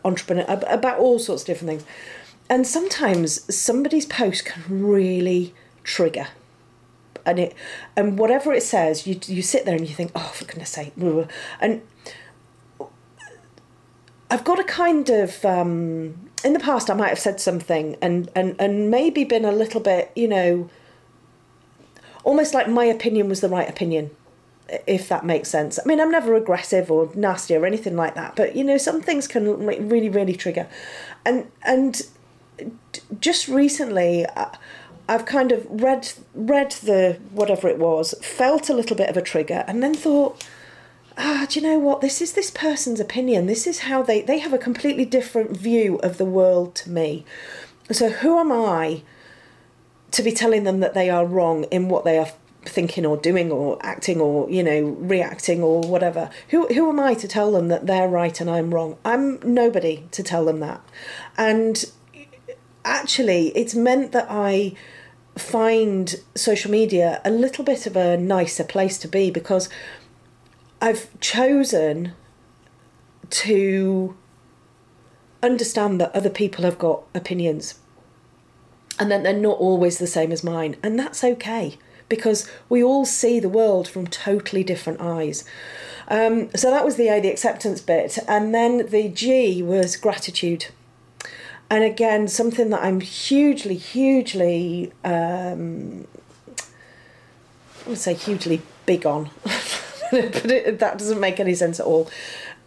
entrepreneur, 0.04 0.44
about 0.48 0.98
all 0.98 1.18
sorts 1.18 1.42
of 1.42 1.46
different 1.46 1.70
things. 1.70 1.84
And 2.50 2.66
sometimes 2.66 3.54
somebody's 3.54 4.06
post 4.06 4.44
can 4.44 4.62
really 4.68 5.54
trigger 5.82 6.28
and 7.26 7.38
it 7.38 7.54
and 7.96 8.18
whatever 8.18 8.52
it 8.52 8.62
says 8.62 9.06
you 9.06 9.18
you 9.26 9.42
sit 9.42 9.64
there 9.64 9.74
and 9.74 9.88
you 9.88 9.94
think 9.94 10.10
oh 10.14 10.32
for 10.34 10.44
goodness 10.44 10.70
sake 10.70 10.92
and 11.60 11.82
I've 14.34 14.42
got 14.42 14.58
a 14.58 14.64
kind 14.64 15.08
of 15.10 15.44
um, 15.44 16.30
in 16.44 16.54
the 16.54 16.58
past 16.58 16.90
I 16.90 16.94
might 16.94 17.10
have 17.10 17.20
said 17.20 17.40
something 17.40 17.96
and 18.02 18.28
and 18.34 18.56
and 18.58 18.90
maybe 18.90 19.22
been 19.22 19.44
a 19.44 19.52
little 19.52 19.80
bit 19.80 20.10
you 20.16 20.26
know 20.26 20.68
almost 22.24 22.52
like 22.52 22.68
my 22.68 22.84
opinion 22.84 23.28
was 23.28 23.40
the 23.40 23.48
right 23.48 23.68
opinion 23.68 24.10
if 24.86 25.08
that 25.08 25.24
makes 25.24 25.48
sense. 25.50 25.78
I 25.78 25.86
mean, 25.86 26.00
I'm 26.00 26.10
never 26.10 26.34
aggressive 26.34 26.90
or 26.90 27.10
nasty 27.14 27.54
or 27.54 27.66
anything 27.66 27.96
like 27.96 28.14
that, 28.14 28.34
but 28.34 28.56
you 28.56 28.64
know, 28.64 28.78
some 28.78 29.00
things 29.02 29.28
can 29.28 29.66
really, 29.66 30.08
really 30.08 30.34
trigger. 30.34 30.66
And 31.24 31.50
and 31.62 32.02
just 33.20 33.46
recently, 33.46 34.26
I've 35.08 35.26
kind 35.26 35.52
of 35.52 35.66
read 35.70 36.12
read 36.34 36.72
the 36.72 37.18
whatever 37.30 37.68
it 37.68 37.78
was, 37.78 38.14
felt 38.22 38.68
a 38.68 38.74
little 38.74 38.96
bit 38.96 39.10
of 39.10 39.16
a 39.16 39.22
trigger, 39.22 39.64
and 39.68 39.82
then 39.82 39.94
thought, 39.94 40.42
ah, 41.16 41.46
do 41.48 41.60
you 41.60 41.66
know 41.66 41.78
what? 41.78 42.00
This 42.00 42.20
is 42.20 42.32
this 42.32 42.50
person's 42.50 43.00
opinion. 43.00 43.46
This 43.46 43.66
is 43.66 43.80
how 43.80 44.02
they 44.02 44.22
they 44.22 44.38
have 44.38 44.52
a 44.52 44.58
completely 44.58 45.04
different 45.04 45.56
view 45.56 45.96
of 46.02 46.18
the 46.18 46.24
world 46.24 46.74
to 46.76 46.90
me. 46.90 47.24
So 47.92 48.10
who 48.10 48.38
am 48.38 48.50
I 48.50 49.02
to 50.12 50.22
be 50.22 50.32
telling 50.32 50.64
them 50.64 50.80
that 50.80 50.94
they 50.94 51.10
are 51.10 51.26
wrong 51.26 51.64
in 51.64 51.88
what 51.88 52.04
they 52.04 52.18
are 52.18 52.28
thinking 52.64 53.04
or 53.04 53.16
doing 53.16 53.50
or 53.50 53.78
acting 53.82 54.20
or 54.20 54.48
you 54.50 54.62
know 54.62 54.82
reacting 55.00 55.62
or 55.62 55.82
whatever 55.82 56.30
who 56.48 56.66
who 56.68 56.88
am 56.88 56.98
i 56.98 57.12
to 57.12 57.28
tell 57.28 57.52
them 57.52 57.68
that 57.68 57.86
they're 57.86 58.08
right 58.08 58.40
and 58.40 58.48
i'm 58.48 58.72
wrong 58.72 58.96
i'm 59.04 59.38
nobody 59.42 60.06
to 60.10 60.22
tell 60.22 60.46
them 60.46 60.60
that 60.60 60.80
and 61.36 61.92
actually 62.86 63.48
it's 63.48 63.74
meant 63.74 64.12
that 64.12 64.26
i 64.30 64.72
find 65.36 66.16
social 66.34 66.70
media 66.70 67.20
a 67.24 67.30
little 67.30 67.64
bit 67.64 67.86
of 67.86 67.96
a 67.96 68.16
nicer 68.16 68.64
place 68.64 68.96
to 68.98 69.08
be 69.08 69.30
because 69.30 69.68
i've 70.84 71.08
chosen 71.20 72.12
to 73.30 74.16
understand 75.42 76.00
that 76.00 76.14
other 76.14 76.30
people 76.30 76.64
have 76.64 76.78
got 76.78 77.02
opinions 77.14 77.80
and 78.98 79.10
that 79.10 79.22
they're 79.22 79.32
not 79.32 79.58
always 79.58 79.98
the 79.98 80.06
same 80.06 80.30
as 80.30 80.44
mine 80.44 80.76
and 80.82 80.98
that's 80.98 81.24
okay 81.24 81.76
because 82.08 82.50
we 82.68 82.82
all 82.82 83.04
see 83.04 83.40
the 83.40 83.48
world 83.48 83.88
from 83.88 84.06
totally 84.06 84.62
different 84.62 85.00
eyes. 85.00 85.44
Um, 86.08 86.50
so 86.54 86.70
that 86.70 86.84
was 86.84 86.96
the 86.96 87.08
A, 87.08 87.20
the 87.20 87.28
acceptance 87.28 87.80
bit. 87.80 88.18
And 88.28 88.54
then 88.54 88.86
the 88.88 89.08
G 89.08 89.62
was 89.62 89.96
gratitude. 89.96 90.66
And 91.70 91.82
again, 91.82 92.28
something 92.28 92.70
that 92.70 92.82
I'm 92.82 93.00
hugely, 93.00 93.76
hugely, 93.76 94.92
um, 95.02 96.06
I 97.86 97.88
would 97.88 97.98
say 97.98 98.14
hugely 98.14 98.60
big 98.86 99.06
on, 99.06 99.30
but 100.10 100.50
it, 100.50 100.78
that 100.78 100.98
doesn't 100.98 101.20
make 101.20 101.40
any 101.40 101.54
sense 101.54 101.80
at 101.80 101.86
all. 101.86 102.10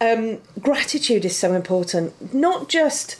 Um, 0.00 0.38
gratitude 0.60 1.24
is 1.24 1.36
so 1.36 1.54
important, 1.54 2.34
not 2.34 2.68
just 2.68 3.16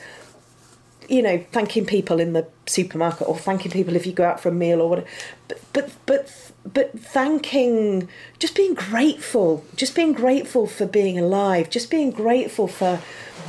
you 1.09 1.23
know, 1.23 1.43
thanking 1.53 1.87
people 1.87 2.21
in 2.21 2.35
the 2.35 2.47
supermarket 2.67 3.27
or 3.27 3.37
thanking 3.37 3.73
people 3.73 3.97
if 3.97 4.07
you 4.07 4.13
go 4.13 4.25
out 4.25 4.41
for 4.41 4.51
a 4.51 4.53
meal 4.53 4.83
or 4.83 4.91
whatever. 4.91 5.09
But 5.49 5.61
but 5.73 5.91
but 6.07 6.53
but 6.73 6.99
thanking, 6.99 8.09
just 8.39 8.55
being 8.55 8.75
grateful, 8.75 9.65
just 9.75 9.95
being 9.95 10.13
grateful 10.13 10.67
for 10.67 10.87
being 10.87 11.19
alive, 11.19 11.71
just 11.71 11.91
being 11.91 12.11
grateful 12.11 12.69
for, 12.69 13.01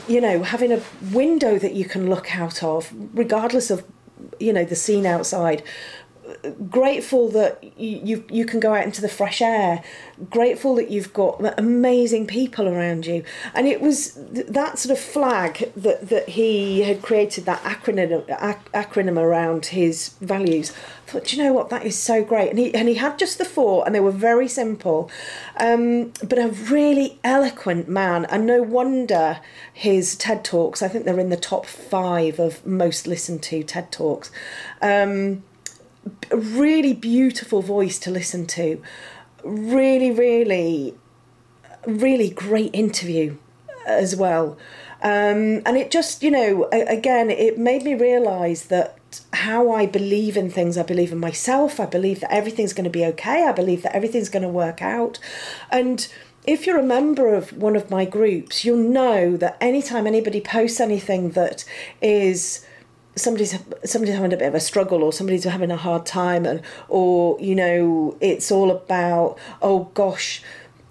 you 0.08 0.22
know, 0.22 0.44
having 0.44 0.72
a 0.72 0.82
window 1.12 1.60
that 1.60 1.74
you 1.74 1.84
can 1.86 2.10
look 2.10 2.38
out 2.38 2.64
of, 2.64 2.92
regardless 3.14 3.70
of, 3.70 3.84
you 4.40 4.54
know, 4.54 4.64
the 4.64 4.76
scene 4.76 5.06
outside 5.06 5.64
grateful 6.70 7.30
that 7.30 7.64
you 7.80 8.24
you 8.30 8.46
can 8.46 8.60
go 8.60 8.74
out 8.74 8.84
into 8.84 9.02
the 9.02 9.10
fresh 9.10 9.42
air. 9.42 9.84
Grateful 10.30 10.76
that 10.76 10.90
you've 10.90 11.14
got 11.14 11.42
amazing 11.58 12.28
people 12.28 12.68
around 12.68 13.06
you. 13.06 13.24
And 13.54 13.68
it 13.68 13.82
was 13.82 14.14
that 14.32 14.80
sort 14.80 14.98
of 14.98 15.04
flag 15.04 15.72
that 15.76 16.10
that 16.10 16.30
he 16.30 16.82
had 16.82 17.02
created 17.02 17.46
that 17.46 17.62
acronym 17.62 18.26
acronym 18.74 19.18
around 19.18 19.68
his 19.68 20.10
values. 20.22 20.72
I 21.08 21.12
thought 21.12 21.34
you 21.34 21.44
know 21.44 21.54
what? 21.54 21.70
That 21.70 21.86
is 21.86 21.98
so 21.98 22.24
great. 22.24 22.50
And 22.50 22.60
he 22.60 22.74
and 22.74 22.88
he 22.88 22.96
had 22.96 23.18
just 23.18 23.38
the 23.38 23.46
four 23.46 23.86
and 23.86 23.96
they 23.96 24.00
were 24.00 24.12
very 24.12 24.48
simple. 24.48 25.10
Um, 25.58 26.14
but 26.22 26.38
a 26.38 26.50
really 26.50 27.20
eloquent 27.24 27.88
man 27.88 28.26
and 28.26 28.46
no 28.46 28.62
wonder 28.62 29.40
his 29.74 30.16
TED 30.16 30.44
talks 30.44 30.82
I 30.82 30.88
think 30.88 31.06
they're 31.06 31.20
in 31.20 31.30
the 31.30 31.38
top 31.38 31.66
5 31.66 32.40
of 32.40 32.66
most 32.66 33.08
listened 33.08 33.44
to 33.44 33.64
TED 33.64 33.92
talks. 33.92 34.32
Um, 34.82 35.44
a 36.32 36.38
really 36.38 36.94
beautiful 36.94 37.62
voice 37.62 38.00
to 38.00 38.12
listen 38.12 38.46
to. 38.48 38.82
Really, 39.44 40.12
really, 40.12 40.96
really 41.86 42.30
great 42.30 42.74
interview 42.74 43.38
as 43.86 44.16
well. 44.16 44.58
Um, 45.02 45.62
and 45.66 45.78
it 45.78 45.92
just, 45.92 46.24
you 46.24 46.32
know, 46.32 46.68
again, 46.72 47.30
it 47.30 47.58
made 47.58 47.84
me 47.84 47.96
realise 47.96 48.64
that 48.64 48.98
how 49.34 49.72
I 49.72 49.86
believe 49.86 50.36
in 50.36 50.52
things, 50.52 50.78
I 50.78 50.84
believe 50.84 51.12
in 51.12 51.20
myself, 51.20 51.80
I 51.80 51.86
believe 51.86 52.20
that 52.20 52.34
everything's 52.34 52.74
going 52.74 52.84
to 52.84 52.90
be 52.90 53.06
okay, 53.06 53.46
I 53.46 53.54
believe 53.54 53.84
that 53.84 53.96
everything's 53.96 54.30
going 54.30 54.44
to 54.44 54.50
work 54.50 54.82
out. 54.82 55.20
And 55.72 56.08
if 56.46 56.68
you're 56.68 56.80
a 56.80 56.84
member 56.84 57.34
of 57.34 57.54
one 57.54 57.76
of 57.76 57.90
my 57.90 58.06
groups, 58.06 58.66
you'll 58.66 58.78
know 58.78 59.38
that 59.38 59.58
anytime 59.62 60.06
anybody 60.06 60.42
posts 60.42 60.80
anything 60.80 61.32
that 61.32 61.64
is 62.02 62.66
somebody's 63.16 63.58
somebody's 63.86 64.16
having 64.16 64.34
a 64.34 64.38
bit 64.38 64.48
of 64.48 64.56
a 64.56 64.60
struggle 64.60 65.04
or 65.04 65.12
somebody's 65.12 65.44
having 65.44 65.72
a 65.72 65.78
hard 65.78 66.06
time 66.06 66.46
and 66.46 66.62
or 66.88 67.38
you 67.40 67.56
know 67.56 68.18
it's 68.22 68.52
all 68.52 68.72
about 68.72 69.38
oh 69.62 69.86
gosh 69.94 70.42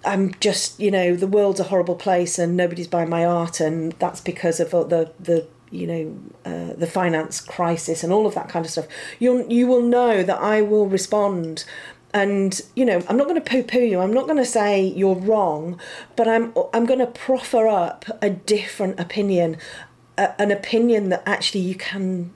I'm 0.05 0.33
just 0.39 0.79
you 0.79 0.91
know 0.91 1.15
the 1.15 1.27
world's 1.27 1.59
a 1.59 1.65
horrible 1.65 1.95
place 1.95 2.39
and 2.39 2.55
nobody's 2.55 2.87
buying 2.87 3.09
my 3.09 3.25
art 3.25 3.59
and 3.59 3.93
that's 3.93 4.21
because 4.21 4.59
of 4.59 4.71
the 4.71 5.11
the 5.19 5.47
you 5.71 5.87
know 5.87 6.17
uh, 6.45 6.73
the 6.73 6.87
finance 6.87 7.41
crisis 7.41 8.03
and 8.03 8.11
all 8.11 8.25
of 8.25 8.35
that 8.35 8.49
kind 8.49 8.65
of 8.65 8.71
stuff. 8.71 8.87
You 9.19 9.45
you 9.49 9.67
will 9.67 9.83
know 9.83 10.23
that 10.23 10.39
I 10.39 10.61
will 10.61 10.87
respond 10.87 11.65
and 12.13 12.61
you 12.75 12.85
know 12.85 13.03
i'm 13.07 13.17
not 13.17 13.27
going 13.27 13.39
to 13.39 13.49
poo-poo 13.49 13.79
you. 13.79 13.99
I'm 13.99 14.13
not 14.13 14.25
going 14.25 14.37
to 14.37 14.45
say 14.45 14.81
you're 14.81 15.15
wrong 15.15 15.79
but 16.15 16.27
i'm 16.27 16.53
i'm 16.73 16.85
going 16.85 16.99
to 16.99 17.07
proffer 17.07 17.67
up 17.67 18.05
a 18.21 18.29
different 18.29 18.99
opinion 18.99 19.57
an 20.37 20.51
opinion 20.51 21.09
that 21.09 21.23
actually 21.25 21.61
you 21.61 21.75
can 21.75 22.31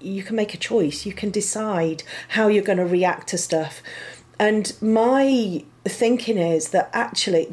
you 0.00 0.22
can 0.22 0.36
make 0.36 0.54
a 0.54 0.58
choice. 0.58 1.06
You 1.06 1.12
can 1.12 1.30
decide 1.30 2.02
how 2.28 2.48
you're 2.48 2.62
going 2.62 2.78
to 2.78 2.84
react 2.84 3.28
to 3.28 3.38
stuff. 3.38 3.82
And 4.38 4.72
my 4.80 5.64
thinking 5.84 6.38
is 6.38 6.70
that 6.70 6.90
actually 6.92 7.48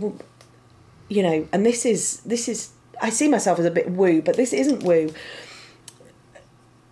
you 1.10 1.22
know 1.22 1.48
and 1.52 1.66
this 1.66 1.86
is 1.86 2.22
this 2.22 2.48
is 2.48 2.70
i 3.02 3.10
see 3.10 3.28
myself 3.28 3.60
as 3.60 3.66
a 3.66 3.72
bit 3.72 3.92
woo 3.92 4.22
but 4.22 4.38
this 4.38 4.54
isn't 4.54 4.84
woo. 4.84 5.14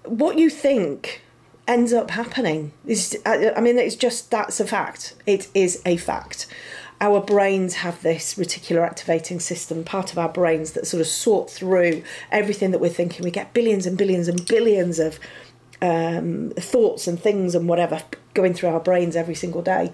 What 0.03 0.37
you 0.37 0.49
think 0.49 1.21
ends 1.67 1.93
up 1.93 2.11
happening 2.11 2.73
is 2.85 3.17
i 3.25 3.61
mean 3.61 3.77
it's 3.77 3.95
just 3.95 4.31
that's 4.31 4.59
a 4.59 4.65
fact. 4.65 5.15
It 5.25 5.47
is 5.53 5.81
a 5.85 5.97
fact 5.97 6.47
our 7.01 7.21
brains 7.21 7.75
have 7.75 8.01
this 8.01 8.35
reticular 8.35 8.85
activating 8.85 9.39
system, 9.39 9.83
part 9.83 10.11
of 10.11 10.17
our 10.17 10.29
brains 10.29 10.73
that 10.73 10.85
sort 10.85 11.01
of 11.01 11.07
sort 11.07 11.49
through 11.49 12.03
everything 12.31 12.71
that 12.71 12.79
we're 12.79 12.89
thinking. 12.89 13.23
We 13.23 13.31
get 13.31 13.53
billions 13.53 13.85
and 13.85 13.97
billions 13.97 14.27
and 14.27 14.45
billions 14.45 14.99
of 14.99 15.19
um, 15.81 16.51
thoughts 16.57 17.07
and 17.07 17.19
things 17.19 17.55
and 17.55 17.69
whatever 17.69 18.01
going 18.33 18.53
through 18.53 18.69
our 18.69 18.79
brains 18.79 19.15
every 19.15 19.35
single 19.35 19.61
day. 19.61 19.91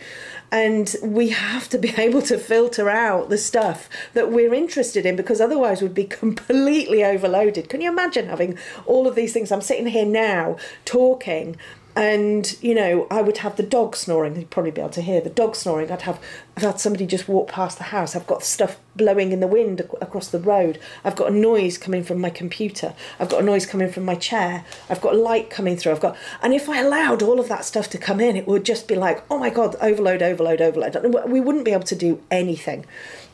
And 0.51 0.93
we 1.03 1.29
have 1.29 1.69
to 1.69 1.77
be 1.77 1.89
able 1.97 2.21
to 2.23 2.37
filter 2.37 2.89
out 2.89 3.29
the 3.29 3.37
stuff 3.37 3.89
that 4.13 4.31
we're 4.31 4.53
interested 4.53 5.05
in 5.05 5.15
because 5.15 5.39
otherwise 5.39 5.81
we'd 5.81 5.93
be 5.93 6.03
completely 6.21 7.03
overloaded. 7.03 7.69
Can 7.69 7.81
you 7.81 7.91
imagine 7.91 8.27
having 8.27 8.57
all 8.85 9.07
of 9.07 9.15
these 9.15 9.33
things? 9.33 9.51
I'm 9.51 9.61
sitting 9.61 9.87
here 9.87 10.05
now 10.05 10.57
talking 10.85 11.55
and 11.95 12.57
you 12.61 12.75
know 12.75 13.07
I 13.09 13.21
would 13.21 13.37
have 13.37 13.55
the 13.55 13.63
dog 13.63 13.95
snoring. 13.95 14.35
You'd 14.35 14.49
probably 14.49 14.71
be 14.71 14.81
able 14.81 14.91
to 14.91 15.01
hear 15.01 15.21
the 15.21 15.29
dog 15.29 15.55
snoring. 15.55 15.89
I'd 15.91 16.01
have 16.01 16.19
I've 16.57 16.63
had 16.63 16.79
somebody 16.79 17.05
just 17.05 17.27
walk 17.27 17.47
past 17.47 17.77
the 17.77 17.85
house. 17.85 18.15
I've 18.15 18.27
got 18.27 18.43
stuff 18.43 18.77
blowing 18.95 19.31
in 19.31 19.39
the 19.39 19.47
wind 19.47 19.81
across 20.01 20.27
the 20.27 20.39
road. 20.39 20.79
I've 21.03 21.15
got 21.15 21.31
a 21.31 21.35
noise 21.35 21.77
coming 21.77 22.03
from 22.03 22.19
my 22.19 22.29
computer. 22.29 22.93
I've 23.19 23.29
got 23.29 23.41
a 23.41 23.45
noise 23.45 23.65
coming 23.65 23.89
from 23.89 24.03
my 24.03 24.15
chair. 24.15 24.65
I've 24.89 25.01
got 25.01 25.15
light 25.15 25.49
coming 25.49 25.77
through. 25.77 25.93
I've 25.93 26.01
got 26.01 26.17
and 26.41 26.53
if 26.53 26.67
I 26.67 26.81
allowed 26.81 27.23
all 27.23 27.39
of 27.39 27.47
that 27.47 27.63
stuff 27.63 27.89
to 27.91 27.97
come 27.97 28.19
in, 28.19 28.35
it 28.35 28.47
would 28.47 28.65
just 28.65 28.87
be 28.87 28.95
like 28.95 29.23
oh 29.31 29.37
my 29.37 29.49
god, 29.49 29.75
overload, 29.79 30.21
overload, 30.21 30.61
overload. 30.61 31.29
We 31.29 31.39
wouldn't 31.39 31.65
be 31.65 31.71
able 31.71 31.83
to 31.83 31.95
do 31.95 32.21
anything. 32.29 32.85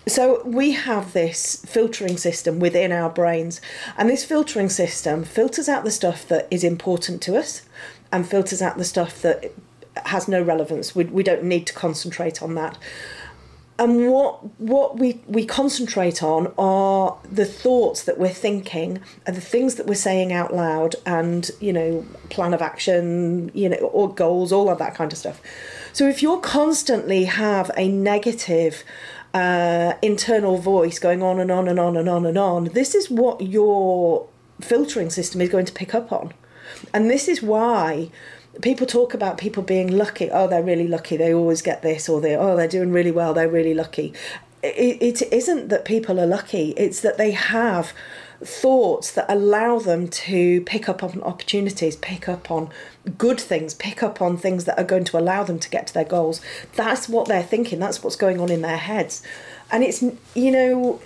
So 0.07 0.41
we 0.43 0.71
have 0.71 1.13
this 1.13 1.63
filtering 1.67 2.17
system 2.17 2.59
within 2.59 2.91
our 2.91 3.09
brains, 3.09 3.61
and 3.95 4.09
this 4.09 4.25
filtering 4.25 4.67
system 4.67 5.23
filters 5.23 5.69
out 5.69 5.83
the 5.83 5.91
stuff 5.91 6.27
that 6.27 6.47
is 6.49 6.63
important 6.63 7.21
to 7.23 7.37
us 7.37 7.61
and 8.11 8.27
filters 8.27 8.61
out 8.61 8.77
the 8.77 8.85
stuff 8.85 9.21
that 9.21 9.51
has 10.05 10.27
no 10.27 10.41
relevance. 10.41 10.95
We, 10.95 11.05
we 11.05 11.23
don't 11.23 11.43
need 11.43 11.67
to 11.67 11.73
concentrate 11.73 12.41
on 12.41 12.55
that. 12.55 12.77
And 13.79 14.11
what 14.11 14.59
what 14.59 14.99
we, 14.99 15.21
we 15.27 15.43
concentrate 15.43 16.21
on 16.21 16.53
are 16.55 17.17
the 17.23 17.45
thoughts 17.45 18.03
that 18.03 18.19
we're 18.19 18.29
thinking, 18.29 18.99
and 19.25 19.35
the 19.35 19.41
things 19.41 19.75
that 19.75 19.87
we're 19.87 19.95
saying 19.95 20.31
out 20.31 20.53
loud, 20.53 20.95
and 21.03 21.49
you 21.59 21.73
know, 21.73 22.05
plan 22.29 22.53
of 22.53 22.61
action, 22.61 23.49
you 23.55 23.69
know, 23.69 23.77
or 23.77 24.13
goals, 24.13 24.51
all 24.51 24.69
of 24.69 24.77
that 24.77 24.93
kind 24.93 25.11
of 25.11 25.17
stuff. 25.17 25.41
So 25.93 26.07
if 26.07 26.21
you're 26.21 26.39
constantly 26.39 27.25
have 27.25 27.71
a 27.75 27.87
negative 27.87 28.83
uh, 29.33 29.93
internal 30.03 30.57
voice 30.57 30.99
going 30.99 31.23
on 31.23 31.39
and 31.39 31.49
on 31.49 31.67
and 31.67 31.79
on 31.79 31.97
and 31.97 32.07
on 32.07 32.25
and 32.27 32.37
on, 32.37 32.65
this 32.65 32.93
is 32.93 33.09
what 33.09 33.41
your 33.41 34.27
filtering 34.59 35.09
system 35.09 35.41
is 35.41 35.49
going 35.49 35.65
to 35.65 35.73
pick 35.73 35.95
up 35.95 36.11
on. 36.11 36.33
And 36.93 37.09
this 37.09 37.27
is 37.27 37.41
why 37.41 38.09
people 38.61 38.85
talk 38.85 39.13
about 39.13 39.37
people 39.37 39.63
being 39.63 39.87
lucky. 39.87 40.29
Oh, 40.29 40.47
they're 40.47 40.63
really 40.63 40.87
lucky. 40.87 41.17
They 41.17 41.33
always 41.33 41.61
get 41.61 41.81
this, 41.81 42.09
or 42.09 42.21
they 42.21 42.35
oh 42.35 42.55
they're 42.55 42.67
doing 42.67 42.91
really 42.91 43.11
well. 43.11 43.33
They're 43.33 43.49
really 43.49 43.73
lucky. 43.73 44.13
It, 44.63 45.01
it 45.01 45.33
isn't 45.33 45.69
that 45.69 45.85
people 45.85 46.19
are 46.19 46.27
lucky. 46.27 46.71
It's 46.77 47.01
that 47.01 47.17
they 47.17 47.31
have 47.31 47.93
thoughts 48.43 49.11
that 49.11 49.25
allow 49.29 49.79
them 49.79 50.07
to 50.07 50.61
pick 50.61 50.89
up 50.89 51.03
on 51.03 51.21
opportunities, 51.21 51.95
pick 51.95 52.27
up 52.27 52.49
on 52.51 52.69
good 53.17 53.39
things, 53.39 53.73
pick 53.73 54.01
up 54.03 54.21
on 54.21 54.37
things 54.37 54.65
that 54.65 54.77
are 54.77 54.83
going 54.83 55.03
to 55.05 55.17
allow 55.17 55.43
them 55.43 55.59
to 55.59 55.69
get 55.69 55.87
to 55.87 55.93
their 55.93 56.05
goals. 56.05 56.41
That's 56.75 57.07
what 57.07 57.27
they're 57.27 57.43
thinking, 57.43 57.79
that's 57.79 58.03
what's 58.03 58.15
going 58.15 58.39
on 58.39 58.49
in 58.49 58.61
their 58.61 58.77
heads. 58.77 59.21
And 59.71 59.83
it's, 59.83 60.03
you 60.35 60.51
know, 60.51 60.99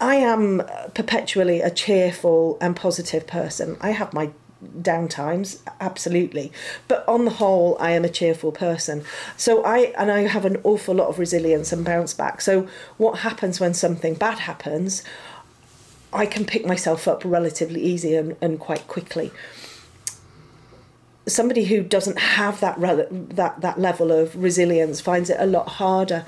I 0.00 0.16
am 0.16 0.62
perpetually 0.94 1.60
a 1.60 1.70
cheerful 1.70 2.58
and 2.60 2.76
positive 2.76 3.26
person. 3.26 3.76
I 3.80 3.90
have 3.90 4.12
my 4.12 4.30
down 4.82 5.08
times 5.08 5.62
absolutely. 5.80 6.52
But 6.88 7.06
on 7.08 7.24
the 7.24 7.32
whole 7.32 7.76
i 7.80 7.90
am 7.90 8.04
a 8.04 8.08
cheerful 8.08 8.52
person. 8.52 9.04
So 9.36 9.64
i 9.64 9.92
and 9.98 10.10
i 10.10 10.22
have 10.22 10.44
an 10.44 10.58
awful 10.64 10.94
lot 10.94 11.08
of 11.08 11.18
resilience 11.18 11.72
and 11.72 11.84
bounce 11.84 12.14
back. 12.14 12.40
So 12.40 12.68
what 12.96 13.20
happens 13.20 13.60
when 13.60 13.74
something 13.74 14.14
bad 14.14 14.40
happens 14.40 15.02
I 16.14 16.26
can 16.26 16.44
pick 16.44 16.64
myself 16.64 17.08
up 17.08 17.22
relatively 17.24 17.82
easy 17.82 18.14
and, 18.14 18.36
and 18.40 18.60
quite 18.60 18.86
quickly. 18.86 19.32
Somebody 21.26 21.64
who 21.64 21.82
doesn't 21.82 22.18
have 22.18 22.60
that 22.60 22.78
that 23.36 23.60
that 23.60 23.78
level 23.78 24.12
of 24.12 24.36
resilience 24.36 25.00
finds 25.00 25.30
it 25.30 25.38
a 25.40 25.46
lot 25.46 25.68
harder, 25.68 26.26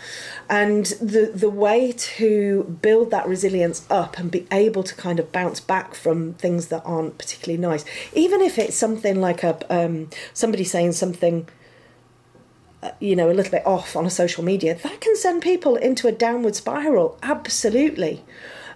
and 0.48 0.86
the 1.00 1.30
the 1.34 1.50
way 1.50 1.92
to 1.92 2.78
build 2.80 3.10
that 3.10 3.28
resilience 3.28 3.86
up 3.90 4.18
and 4.18 4.30
be 4.30 4.46
able 4.50 4.82
to 4.82 4.94
kind 4.94 5.20
of 5.20 5.30
bounce 5.32 5.60
back 5.60 5.94
from 5.94 6.32
things 6.34 6.68
that 6.68 6.82
aren't 6.86 7.18
particularly 7.18 7.60
nice, 7.60 7.84
even 8.14 8.40
if 8.40 8.58
it's 8.58 8.76
something 8.76 9.20
like 9.20 9.42
a 9.42 9.58
um, 9.68 10.08
somebody 10.32 10.64
saying 10.64 10.92
something 10.92 11.46
uh, 12.82 12.92
you 12.98 13.14
know 13.14 13.30
a 13.30 13.34
little 13.34 13.52
bit 13.52 13.66
off 13.66 13.96
on 13.96 14.06
a 14.06 14.10
social 14.10 14.42
media 14.44 14.74
that 14.74 15.00
can 15.02 15.14
send 15.16 15.42
people 15.42 15.76
into 15.76 16.08
a 16.08 16.12
downward 16.12 16.56
spiral 16.56 17.18
absolutely. 17.22 18.24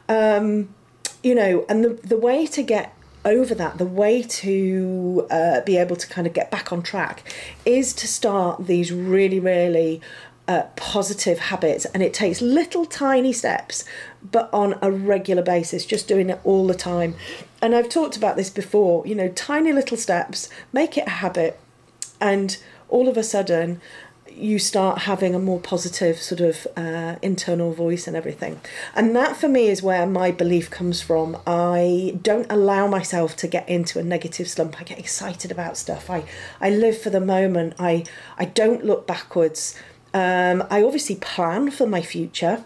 Um, 0.09 0.75
you 1.23 1.35
know, 1.35 1.65
and 1.69 1.85
the 1.85 1.89
the 2.07 2.17
way 2.17 2.47
to 2.47 2.63
get 2.63 2.95
over 3.25 3.55
that, 3.55 3.79
the 3.79 3.87
way 3.87 4.23
to 4.23 5.27
uh, 5.31 5.61
be 5.63 5.77
able 5.77 5.97
to 5.97 6.07
kind 6.09 6.27
of 6.27 6.33
get 6.33 6.51
back 6.51 6.73
on 6.73 6.83
track 6.83 7.23
is 7.65 7.93
to 7.95 8.09
start 8.09 8.67
these 8.67 8.93
really, 8.93 9.39
really 9.39 10.01
uh, 10.49 10.65
positive 10.77 11.39
habits. 11.39 11.85
And 11.87 12.03
it 12.03 12.15
takes 12.15 12.41
little 12.41 12.87
tiny 12.87 13.33
steps, 13.33 13.85
but 14.23 14.53
on 14.53 14.79
a 14.83 14.91
regular 14.91 15.43
basis, 15.43 15.85
just 15.85 16.09
doing 16.09 16.31
it 16.31 16.41
all 16.45 16.67
the 16.67 16.75
time. 16.75 17.15
And 17.63 17.75
I've 17.75 17.89
talked 17.89 18.17
about 18.17 18.37
this 18.37 18.51
before, 18.51 19.07
you 19.07 19.15
know, 19.15 19.29
tiny 19.29 19.73
little 19.73 19.97
steps, 19.97 20.49
make 20.73 20.97
it 20.97 21.07
a 21.07 21.11
habit. 21.11 21.61
And 22.21 22.57
all 22.89 23.09
of 23.09 23.17
a 23.17 23.23
sudden, 23.23 23.81
you 24.41 24.59
start 24.59 25.01
having 25.01 25.35
a 25.35 25.39
more 25.39 25.61
positive 25.61 26.21
sort 26.21 26.41
of 26.41 26.67
uh, 26.77 27.17
internal 27.23 27.73
voice 27.73 28.07
and 28.07 28.17
everything. 28.17 28.61
And 28.95 29.15
that 29.15 29.37
for 29.37 29.49
me 29.49 29.69
is 29.69 29.83
where 29.83 30.07
my 30.07 30.31
belief 30.31 30.71
comes 30.71 31.01
from. 31.01 31.37
I 31.47 32.19
don't 32.23 32.51
allow 32.51 32.87
myself 32.87 33.37
to 33.37 33.47
get 33.47 33.69
into 33.69 33.99
a 33.99 34.03
negative 34.03 34.49
slump. 34.49 34.81
I 34.81 34.85
get 34.85 34.99
excited 34.99 35.51
about 35.51 35.77
stuff. 35.77 36.11
I, 36.11 36.25
I 36.61 36.71
live 36.71 37.01
for 37.01 37.11
the 37.11 37.21
moment. 37.21 37.75
I, 37.79 38.05
I 38.39 38.47
don't 38.47 38.85
look 38.85 39.07
backwards. 39.07 39.75
Um, 40.13 40.65
I 40.71 40.83
obviously 40.83 41.17
plan 41.17 41.71
for 41.71 41.87
my 41.87 42.03
future, 42.03 42.65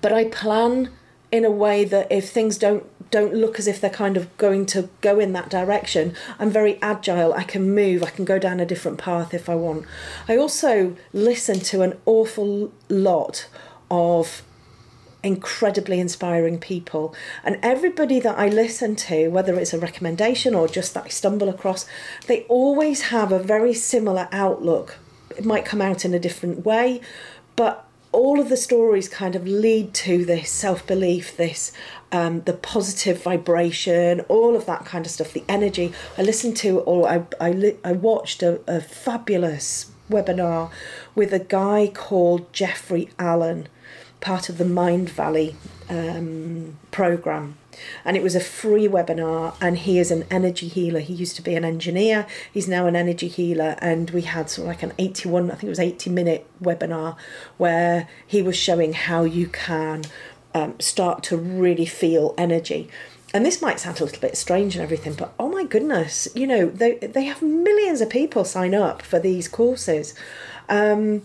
but 0.00 0.12
I 0.12 0.24
plan 0.26 0.90
in 1.32 1.44
a 1.44 1.50
way 1.50 1.84
that 1.84 2.10
if 2.10 2.30
things 2.30 2.56
don't 2.58 2.86
don't 3.10 3.34
look 3.34 3.58
as 3.58 3.66
if 3.66 3.80
they're 3.80 3.90
kind 3.90 4.16
of 4.16 4.36
going 4.36 4.66
to 4.66 4.88
go 5.00 5.18
in 5.18 5.32
that 5.32 5.48
direction. 5.48 6.14
I'm 6.38 6.50
very 6.50 6.80
agile. 6.82 7.32
I 7.32 7.44
can 7.44 7.74
move. 7.74 8.02
I 8.02 8.10
can 8.10 8.24
go 8.24 8.38
down 8.38 8.60
a 8.60 8.66
different 8.66 8.98
path 8.98 9.34
if 9.34 9.48
I 9.48 9.54
want. 9.54 9.86
I 10.28 10.36
also 10.36 10.96
listen 11.12 11.60
to 11.60 11.82
an 11.82 11.98
awful 12.04 12.72
lot 12.88 13.48
of 13.90 14.42
incredibly 15.22 15.98
inspiring 15.98 16.58
people. 16.58 17.14
And 17.44 17.58
everybody 17.62 18.20
that 18.20 18.38
I 18.38 18.48
listen 18.48 18.96
to, 18.96 19.28
whether 19.28 19.58
it's 19.58 19.74
a 19.74 19.78
recommendation 19.78 20.54
or 20.54 20.68
just 20.68 20.94
that 20.94 21.04
I 21.04 21.08
stumble 21.08 21.48
across, 21.48 21.86
they 22.26 22.42
always 22.44 23.02
have 23.02 23.32
a 23.32 23.38
very 23.38 23.74
similar 23.74 24.28
outlook. 24.32 24.98
It 25.36 25.44
might 25.44 25.64
come 25.64 25.82
out 25.82 26.04
in 26.04 26.14
a 26.14 26.18
different 26.18 26.64
way, 26.64 27.00
but 27.56 27.85
all 28.16 28.40
of 28.40 28.48
the 28.48 28.56
stories 28.56 29.10
kind 29.10 29.36
of 29.36 29.46
lead 29.46 29.92
to 29.92 30.24
this 30.24 30.50
self 30.50 30.86
belief, 30.86 31.36
this 31.36 31.70
um, 32.10 32.40
the 32.42 32.54
positive 32.54 33.22
vibration, 33.22 34.20
all 34.22 34.56
of 34.56 34.64
that 34.64 34.86
kind 34.86 35.04
of 35.04 35.12
stuff, 35.12 35.34
the 35.34 35.44
energy. 35.48 35.92
I 36.16 36.22
listened 36.22 36.56
to, 36.58 36.80
or 36.80 37.06
I, 37.08 37.26
I, 37.38 37.76
I 37.84 37.92
watched 37.92 38.42
a, 38.42 38.60
a 38.66 38.80
fabulous 38.80 39.90
webinar 40.10 40.70
with 41.14 41.34
a 41.34 41.40
guy 41.40 41.90
called 41.92 42.50
Jeffrey 42.54 43.10
Allen, 43.18 43.68
part 44.20 44.48
of 44.48 44.56
the 44.56 44.64
Mindvalley 44.64 45.54
um, 45.90 46.78
program 46.90 47.58
and 48.04 48.16
it 48.16 48.22
was 48.22 48.34
a 48.34 48.40
free 48.40 48.88
webinar 48.88 49.54
and 49.60 49.78
he 49.78 49.98
is 49.98 50.10
an 50.10 50.24
energy 50.30 50.68
healer. 50.68 51.00
He 51.00 51.14
used 51.14 51.36
to 51.36 51.42
be 51.42 51.54
an 51.54 51.64
engineer. 51.64 52.26
He's 52.52 52.68
now 52.68 52.86
an 52.86 52.96
energy 52.96 53.28
healer. 53.28 53.76
And 53.80 54.10
we 54.10 54.22
had 54.22 54.50
sort 54.50 54.66
of 54.66 54.68
like 54.68 54.82
an 54.82 54.92
81 54.98 55.50
i 55.50 55.54
think 55.54 55.64
it 55.64 55.68
was 55.68 55.80
80 55.80 56.10
minute 56.10 56.46
webinar 56.62 57.16
where 57.56 58.08
he 58.26 58.42
was 58.42 58.56
showing 58.56 58.92
how 58.92 59.24
you 59.24 59.46
can 59.48 60.04
um, 60.54 60.78
start 60.80 61.22
to 61.24 61.36
really 61.36 61.86
feel 61.86 62.34
energy. 62.38 62.88
And 63.34 63.44
this 63.44 63.60
might 63.60 63.80
sound 63.80 64.00
a 64.00 64.04
little 64.04 64.20
bit 64.20 64.36
strange 64.36 64.74
and 64.76 64.82
everything 64.82 65.14
but 65.14 65.34
oh 65.38 65.48
my 65.48 65.64
goodness 65.64 66.28
you 66.34 66.46
know 66.46 66.66
they 66.66 66.94
they 66.98 67.24
have 67.24 67.42
millions 67.42 68.00
of 68.00 68.08
people 68.08 68.44
sign 68.44 68.74
up 68.74 69.02
for 69.02 69.18
these 69.18 69.48
courses. 69.48 70.14
Um, 70.68 71.22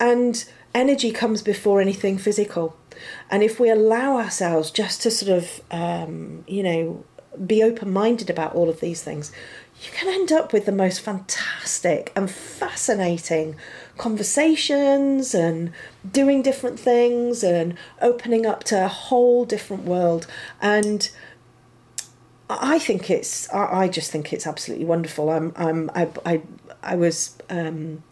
and 0.00 0.44
energy 0.74 1.12
comes 1.12 1.42
before 1.42 1.80
anything 1.80 2.18
physical 2.18 2.76
and 3.32 3.42
if 3.42 3.58
we 3.58 3.70
allow 3.70 4.18
ourselves 4.18 4.70
just 4.70 5.00
to 5.02 5.10
sort 5.10 5.32
of, 5.32 5.62
um, 5.70 6.44
you 6.46 6.62
know, 6.62 7.04
be 7.46 7.62
open 7.62 7.90
minded 7.90 8.28
about 8.28 8.54
all 8.54 8.68
of 8.68 8.80
these 8.80 9.02
things, 9.02 9.32
you 9.82 9.90
can 9.90 10.06
end 10.12 10.30
up 10.30 10.52
with 10.52 10.66
the 10.66 10.72
most 10.72 11.00
fantastic 11.00 12.12
and 12.14 12.30
fascinating 12.30 13.56
conversations 13.96 15.34
and 15.34 15.72
doing 16.08 16.42
different 16.42 16.78
things 16.78 17.42
and 17.42 17.78
opening 18.02 18.44
up 18.44 18.64
to 18.64 18.84
a 18.84 18.88
whole 18.88 19.46
different 19.46 19.84
world. 19.84 20.26
And 20.60 21.10
I 22.50 22.78
think 22.78 23.10
it's, 23.10 23.48
I 23.50 23.88
just 23.88 24.10
think 24.10 24.30
it's 24.34 24.46
absolutely 24.46 24.84
wonderful. 24.84 25.30
I'm, 25.30 25.54
I'm, 25.56 25.90
I, 25.94 26.08
I, 26.26 26.42
I 26.82 26.96
was, 26.96 27.38
um, 27.48 28.02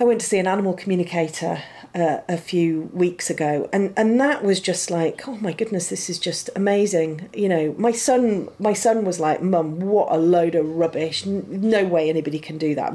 I 0.00 0.04
went 0.04 0.22
to 0.22 0.26
see 0.26 0.38
an 0.38 0.46
animal 0.46 0.72
communicator 0.72 1.62
uh, 1.94 2.20
a 2.26 2.38
few 2.38 2.88
weeks 2.94 3.28
ago, 3.28 3.68
and 3.70 3.92
and 3.98 4.18
that 4.18 4.42
was 4.42 4.58
just 4.58 4.90
like, 4.90 5.28
oh 5.28 5.36
my 5.36 5.52
goodness, 5.52 5.90
this 5.90 6.08
is 6.08 6.18
just 6.18 6.48
amazing. 6.56 7.28
You 7.34 7.50
know, 7.50 7.74
my 7.76 7.92
son, 7.92 8.48
my 8.58 8.72
son 8.72 9.04
was 9.04 9.20
like, 9.20 9.42
Mum, 9.42 9.80
what 9.80 10.08
a 10.10 10.16
load 10.16 10.54
of 10.54 10.66
rubbish! 10.66 11.26
No 11.26 11.84
way 11.84 12.08
anybody 12.08 12.38
can 12.38 12.56
do 12.56 12.74
that. 12.76 12.94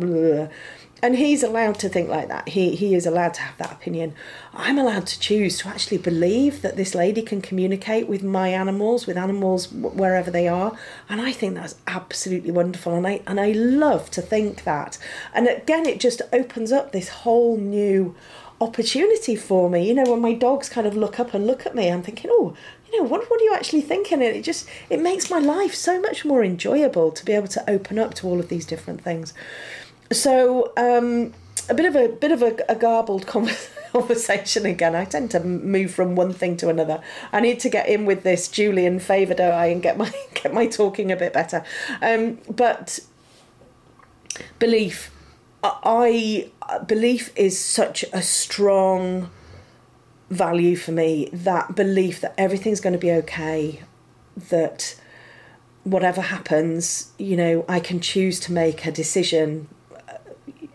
And 1.06 1.18
he's 1.18 1.44
allowed 1.44 1.78
to 1.82 1.88
think 1.88 2.10
like 2.10 2.30
that. 2.30 2.50
He 2.50 2.76
he 2.76 2.96
is 2.96 3.06
allowed 3.06 3.36
to 3.36 3.42
have 3.42 3.56
that 3.60 3.72
opinion. 3.72 4.16
I'm 4.56 4.80
allowed 4.80 5.06
to 5.06 5.20
choose 5.20 5.60
to 5.60 5.68
actually 5.68 6.00
believe 6.00 6.64
that 6.64 6.78
this 6.78 6.96
lady 6.96 7.22
can 7.22 7.44
communicate 7.44 8.08
with 8.08 8.24
my 8.24 8.48
animals, 8.50 9.06
with 9.06 9.16
animals 9.16 9.72
wherever 9.72 10.32
they 10.32 10.48
are, 10.48 10.76
and 11.08 11.22
I 11.22 11.32
think 11.32 11.54
that's 11.54 11.76
absolutely 11.86 12.50
wonderful. 12.50 12.96
And 12.96 13.06
I 13.06 13.22
and 13.28 13.40
I 13.40 13.52
love 13.52 14.10
to 14.12 14.22
think 14.24 14.64
that. 14.64 14.98
And 15.32 15.48
again, 15.48 15.86
it 15.86 16.00
just 16.00 16.24
opens 16.34 16.72
up 16.72 16.92
this 16.92 17.10
whole 17.10 17.56
new 17.56 18.16
opportunity 18.60 19.36
for 19.36 19.70
me. 19.70 19.88
You 19.88 19.94
know, 19.94 20.10
when 20.10 20.22
my 20.22 20.34
dogs 20.34 20.70
kind 20.70 20.88
of 20.88 20.98
look 20.98 21.20
up 21.20 21.36
and 21.36 21.46
look 21.46 21.68
at 21.68 21.76
me, 21.76 21.92
I'm 21.92 22.02
thinking, 22.02 22.32
oh, 22.34 22.56
you 22.92 22.98
know, 23.00 23.08
what 23.08 23.30
what 23.30 23.40
are 23.40 23.44
you 23.44 23.54
actually 23.54 23.82
thinking? 23.82 24.24
And 24.24 24.36
it 24.36 24.42
just 24.44 24.68
it 24.90 25.00
makes 25.00 25.30
my 25.30 25.38
life 25.38 25.76
so 25.76 26.02
much 26.02 26.26
more 26.26 26.44
enjoyable 26.44 27.12
to 27.12 27.24
be 27.24 27.34
able 27.34 27.50
to 27.50 27.70
open 27.70 28.00
up 28.00 28.16
to 28.16 28.28
all 28.28 28.40
of 28.40 28.50
these 28.50 28.66
different 28.66 29.02
things. 29.02 29.36
So 30.12 30.72
um, 30.78 31.34
a 31.70 31.74
bit 31.74 31.86
of 31.86 31.96
a 31.96 32.10
bit 32.10 32.32
of 32.32 32.42
a, 32.42 32.58
a 32.70 32.76
garbled 32.76 33.28
conversation 33.92 34.66
again. 34.66 34.96
I 34.96 35.06
tend 35.06 35.32
to 35.32 35.40
move 35.40 35.92
from 35.92 36.16
one 36.16 36.34
thing 36.34 36.58
to 36.58 36.70
another. 36.70 37.02
I 37.32 37.40
need 37.40 37.60
to 37.62 37.70
get 37.70 37.88
in 37.88 38.06
with 38.06 38.24
this 38.24 38.48
Julian 38.48 39.00
favour, 39.00 39.34
don't 39.34 39.54
I, 39.54 39.68
and 39.68 39.82
get 39.82 39.98
my 39.98 40.12
get 40.34 40.54
my 40.54 40.68
talking 40.68 41.12
a 41.12 41.16
bit 41.16 41.34
better. 41.34 41.64
Um, 42.02 42.40
but 42.50 43.00
belief 44.60 45.12
I 45.84 46.52
belief 46.88 47.32
is 47.36 47.60
such 47.60 48.04
a 48.14 48.22
strong 48.22 49.30
value 50.30 50.76
for 50.76 50.92
me. 50.92 51.30
That 51.34 51.76
belief 51.76 52.22
that 52.22 52.34
everything's 52.38 52.82
going 52.82 52.94
to 52.94 53.00
be 53.00 53.12
okay, 53.12 53.82
that 54.50 55.00
whatever 55.84 56.22
happens, 56.22 57.12
you 57.18 57.38
know, 57.38 57.66
I 57.68 57.80
can 57.80 58.00
choose 58.00 58.40
to 58.42 58.52
make 58.52 58.86
a 58.86 58.92
decision, 58.92 59.68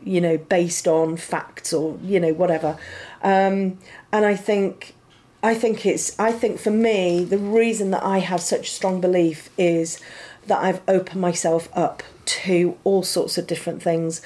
you 0.05 0.21
know, 0.21 0.39
based 0.39 0.89
on 0.89 1.17
facts 1.17 1.73
or 1.73 1.99
you 2.03 2.21
know 2.21 2.33
whatever. 2.33 2.79
Um, 3.23 3.79
and 4.13 4.25
I 4.25 4.35
think, 4.35 4.95
I 5.43 5.55
think 5.55 5.85
it's, 5.87 6.19
I 6.19 6.33
think 6.33 6.59
for 6.59 6.71
me, 6.71 7.25
the 7.25 7.39
reason 7.39 7.91
that 7.91 8.03
I 8.03 8.19
have 8.19 8.41
such 8.41 8.71
strong 8.71 9.01
belief 9.01 9.51
is 9.59 10.01
that 10.47 10.63
I've 10.63 10.81
opened 10.89 11.21
myself 11.21 11.69
up 11.75 12.03
to 12.25 12.77
all 12.85 13.03
sorts 13.03 13.39
of 13.39 13.47
different 13.47 13.83
things. 13.83 14.23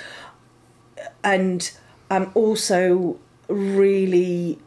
And 1.22 1.70
I'm 2.10 2.30
also 2.34 3.18
really 3.48 4.58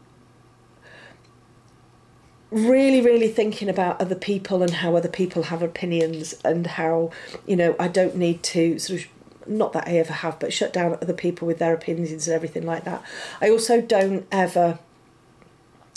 really 2.50 3.02
really 3.02 3.28
thinking 3.28 3.68
about 3.68 4.00
other 4.00 4.14
people 4.14 4.62
and 4.62 4.72
how 4.72 4.96
other 4.96 5.08
people 5.08 5.44
have 5.44 5.62
opinions 5.62 6.34
and 6.44 6.66
how 6.66 7.10
you 7.46 7.54
know 7.54 7.76
I 7.78 7.88
don't 7.88 8.16
need 8.16 8.42
to 8.44 8.78
sort 8.78 9.00
of 9.00 9.08
not 9.48 9.72
that 9.72 9.88
I 9.88 9.92
ever 9.98 10.12
have 10.12 10.38
but 10.38 10.52
shut 10.52 10.72
down 10.72 10.98
other 11.00 11.12
people 11.12 11.46
with 11.46 11.58
their 11.58 11.74
opinions 11.74 12.26
and 12.26 12.34
everything 12.34 12.64
like 12.64 12.84
that. 12.84 13.02
I 13.40 13.50
also 13.50 13.80
don't 13.80 14.26
ever 14.30 14.78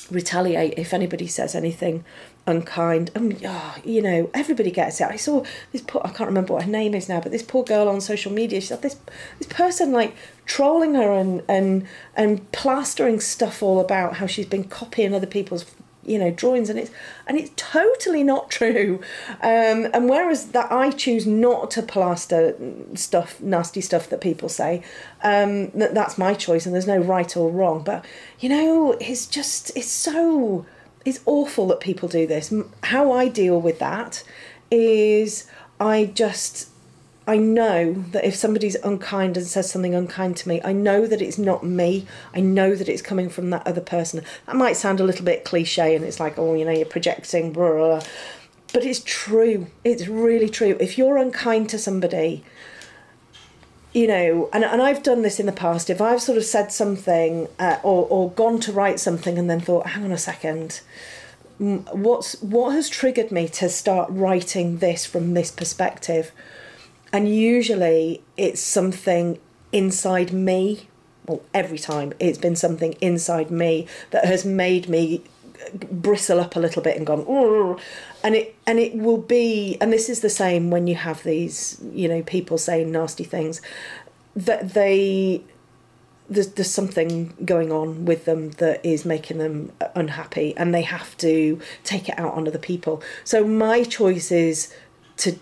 retaliate 0.09 0.73
if 0.77 0.93
anybody 0.93 1.27
says 1.27 1.55
anything 1.55 2.03
unkind. 2.45 3.11
And 3.15 3.41
oh, 3.45 3.75
you 3.83 4.01
know 4.01 4.29
everybody 4.33 4.71
gets 4.71 4.99
it. 4.99 5.07
I 5.07 5.15
saw 5.15 5.43
this 5.71 5.81
poor 5.81 6.01
i 6.03 6.09
can't 6.09 6.27
remember 6.27 6.53
what 6.53 6.63
her 6.63 6.71
name 6.71 6.93
is 6.93 7.07
now 7.07 7.21
but 7.21 7.31
this 7.31 7.43
poor 7.43 7.63
girl 7.63 7.87
on 7.87 8.01
social 8.01 8.31
media 8.31 8.59
she 8.59 8.67
said 8.67 8.81
this 8.81 8.97
this 9.39 9.47
person 9.47 9.91
like 9.91 10.15
trolling 10.45 10.95
her 10.95 11.11
and 11.11 11.43
and 11.47 11.87
and 12.15 12.51
plastering 12.51 13.19
stuff 13.19 13.61
all 13.63 13.79
about 13.79 14.15
how 14.15 14.27
she's 14.27 14.45
been 14.45 14.63
copying 14.63 15.13
other 15.13 15.27
people's 15.27 15.65
you 16.03 16.17
know 16.17 16.31
drawings 16.31 16.69
and 16.69 16.79
it's 16.79 16.91
and 17.27 17.37
it's 17.37 17.51
totally 17.55 18.23
not 18.23 18.49
true. 18.49 18.99
Um, 19.41 19.87
and 19.93 20.09
whereas 20.09 20.47
that 20.47 20.71
i 20.71 20.91
choose 20.91 21.27
not 21.27 21.71
to 21.71 21.81
plaster 21.81 22.55
stuff 22.95 23.39
nasty 23.41 23.81
stuff 23.81 24.09
that 24.09 24.21
people 24.21 24.49
say 24.49 24.83
um, 25.23 25.69
that, 25.71 25.93
that's 25.93 26.17
my 26.17 26.33
choice 26.33 26.65
and 26.65 26.73
there's 26.73 26.87
no 26.87 26.97
right 26.97 27.35
or 27.37 27.49
wrong. 27.49 27.83
But 27.83 28.05
you 28.39 28.49
know 28.49 28.93
it's 28.99 29.25
just 29.25 29.75
it's 29.75 29.91
so 29.91 30.65
it's 31.05 31.19
awful 31.25 31.67
that 31.67 31.79
people 31.79 32.09
do 32.09 32.27
this. 32.27 32.53
How 32.83 33.11
i 33.11 33.27
deal 33.27 33.59
with 33.61 33.79
that 33.79 34.23
is 34.69 35.47
i 35.79 36.05
just 36.05 36.70
I 37.27 37.37
know 37.37 37.93
that 38.11 38.25
if 38.25 38.35
somebody's 38.35 38.75
unkind 38.75 39.37
and 39.37 39.45
says 39.45 39.69
something 39.69 39.93
unkind 39.93 40.37
to 40.37 40.49
me, 40.49 40.59
I 40.63 40.73
know 40.73 41.05
that 41.05 41.21
it's 41.21 41.37
not 41.37 41.63
me. 41.63 42.07
I 42.33 42.39
know 42.39 42.75
that 42.75 42.89
it's 42.89 43.01
coming 43.01 43.29
from 43.29 43.51
that 43.51 43.65
other 43.67 43.81
person. 43.81 44.23
That 44.47 44.55
might 44.55 44.75
sound 44.75 44.99
a 44.99 45.03
little 45.03 45.23
bit 45.23 45.45
cliche 45.45 45.95
and 45.95 46.03
it's 46.03 46.19
like, 46.19 46.39
oh, 46.39 46.55
you 46.55 46.65
know, 46.65 46.71
you're 46.71 46.85
projecting, 46.85 47.53
blah, 47.53 47.69
blah, 47.69 47.77
blah. 47.99 48.01
but 48.73 48.83
it's 48.83 49.03
true. 49.05 49.67
It's 49.83 50.07
really 50.07 50.49
true. 50.49 50.75
If 50.79 50.97
you're 50.97 51.17
unkind 51.17 51.69
to 51.69 51.77
somebody, 51.77 52.43
you 53.93 54.07
know, 54.07 54.49
and, 54.51 54.63
and 54.63 54.81
I've 54.81 55.03
done 55.03 55.21
this 55.21 55.39
in 55.39 55.45
the 55.45 55.51
past, 55.51 55.91
if 55.91 56.01
I've 56.01 56.21
sort 56.21 56.39
of 56.39 56.45
said 56.45 56.71
something 56.71 57.47
uh, 57.59 57.77
or, 57.83 58.07
or 58.09 58.31
gone 58.31 58.59
to 58.61 58.71
write 58.71 58.99
something 58.99 59.37
and 59.37 59.47
then 59.47 59.59
thought, 59.59 59.87
hang 59.87 60.05
on 60.05 60.11
a 60.11 60.17
second, 60.17 60.81
what's 61.59 62.41
what 62.41 62.71
has 62.71 62.89
triggered 62.89 63.31
me 63.31 63.47
to 63.47 63.69
start 63.69 64.09
writing 64.09 64.79
this 64.79 65.05
from 65.05 65.35
this 65.35 65.51
perspective? 65.51 66.31
And 67.13 67.33
usually 67.33 68.23
it's 68.37 68.61
something 68.61 69.39
inside 69.71 70.31
me. 70.31 70.87
Well, 71.25 71.41
every 71.53 71.77
time 71.77 72.13
it's 72.19 72.37
been 72.37 72.55
something 72.55 72.93
inside 72.93 73.51
me 73.51 73.87
that 74.11 74.25
has 74.25 74.45
made 74.45 74.89
me 74.89 75.23
bristle 75.91 76.39
up 76.39 76.55
a 76.55 76.59
little 76.59 76.81
bit 76.81 76.97
and 76.97 77.05
gone 77.05 77.79
and 78.23 78.35
it 78.35 78.55
and 78.65 78.79
it 78.79 78.95
will 78.95 79.17
be 79.17 79.77
and 79.79 79.91
this 79.91 80.09
is 80.09 80.21
the 80.21 80.29
same 80.29 80.69
when 80.69 80.87
you 80.87 80.95
have 80.95 81.23
these 81.23 81.79
you 81.93 82.07
know 82.07 82.21
people 82.23 82.57
saying 82.57 82.91
nasty 82.91 83.23
things 83.23 83.61
that 84.35 84.73
they 84.73 85.41
there's, 86.29 86.47
there's 86.53 86.71
something 86.71 87.33
going 87.43 87.71
on 87.71 88.05
with 88.05 88.25
them 88.25 88.51
that 88.51 88.83
is 88.85 89.05
making 89.05 89.37
them 89.37 89.71
unhappy 89.95 90.55
and 90.55 90.73
they 90.73 90.81
have 90.81 91.17
to 91.17 91.59
take 91.83 92.07
it 92.07 92.17
out 92.17 92.33
on 92.33 92.47
other 92.47 92.57
people 92.57 93.01
so 93.23 93.45
my 93.45 93.83
choice 93.83 94.31
is 94.31 94.73
to 95.17 95.37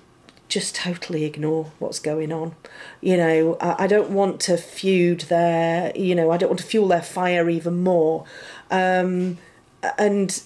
just 0.50 0.76
totally 0.76 1.24
ignore 1.24 1.72
what's 1.80 2.00
going 2.00 2.34
on. 2.34 2.56
You 3.00 3.16
know, 3.18 3.58
I, 3.62 3.84
I 3.84 3.88
don't 3.88 4.10
want 4.10 4.42
to 4.42 4.58
feud 4.58 5.22
their, 5.22 5.96
you 5.96 6.16
know, 6.16 6.32
I 6.32 6.38
don't 6.38 6.50
want 6.50 6.60
to 6.60 6.66
fuel 6.66 6.88
their 6.88 7.04
fire 7.04 7.50
even 7.50 7.82
more. 7.82 8.26
Um, 8.70 9.38
and 9.98 10.42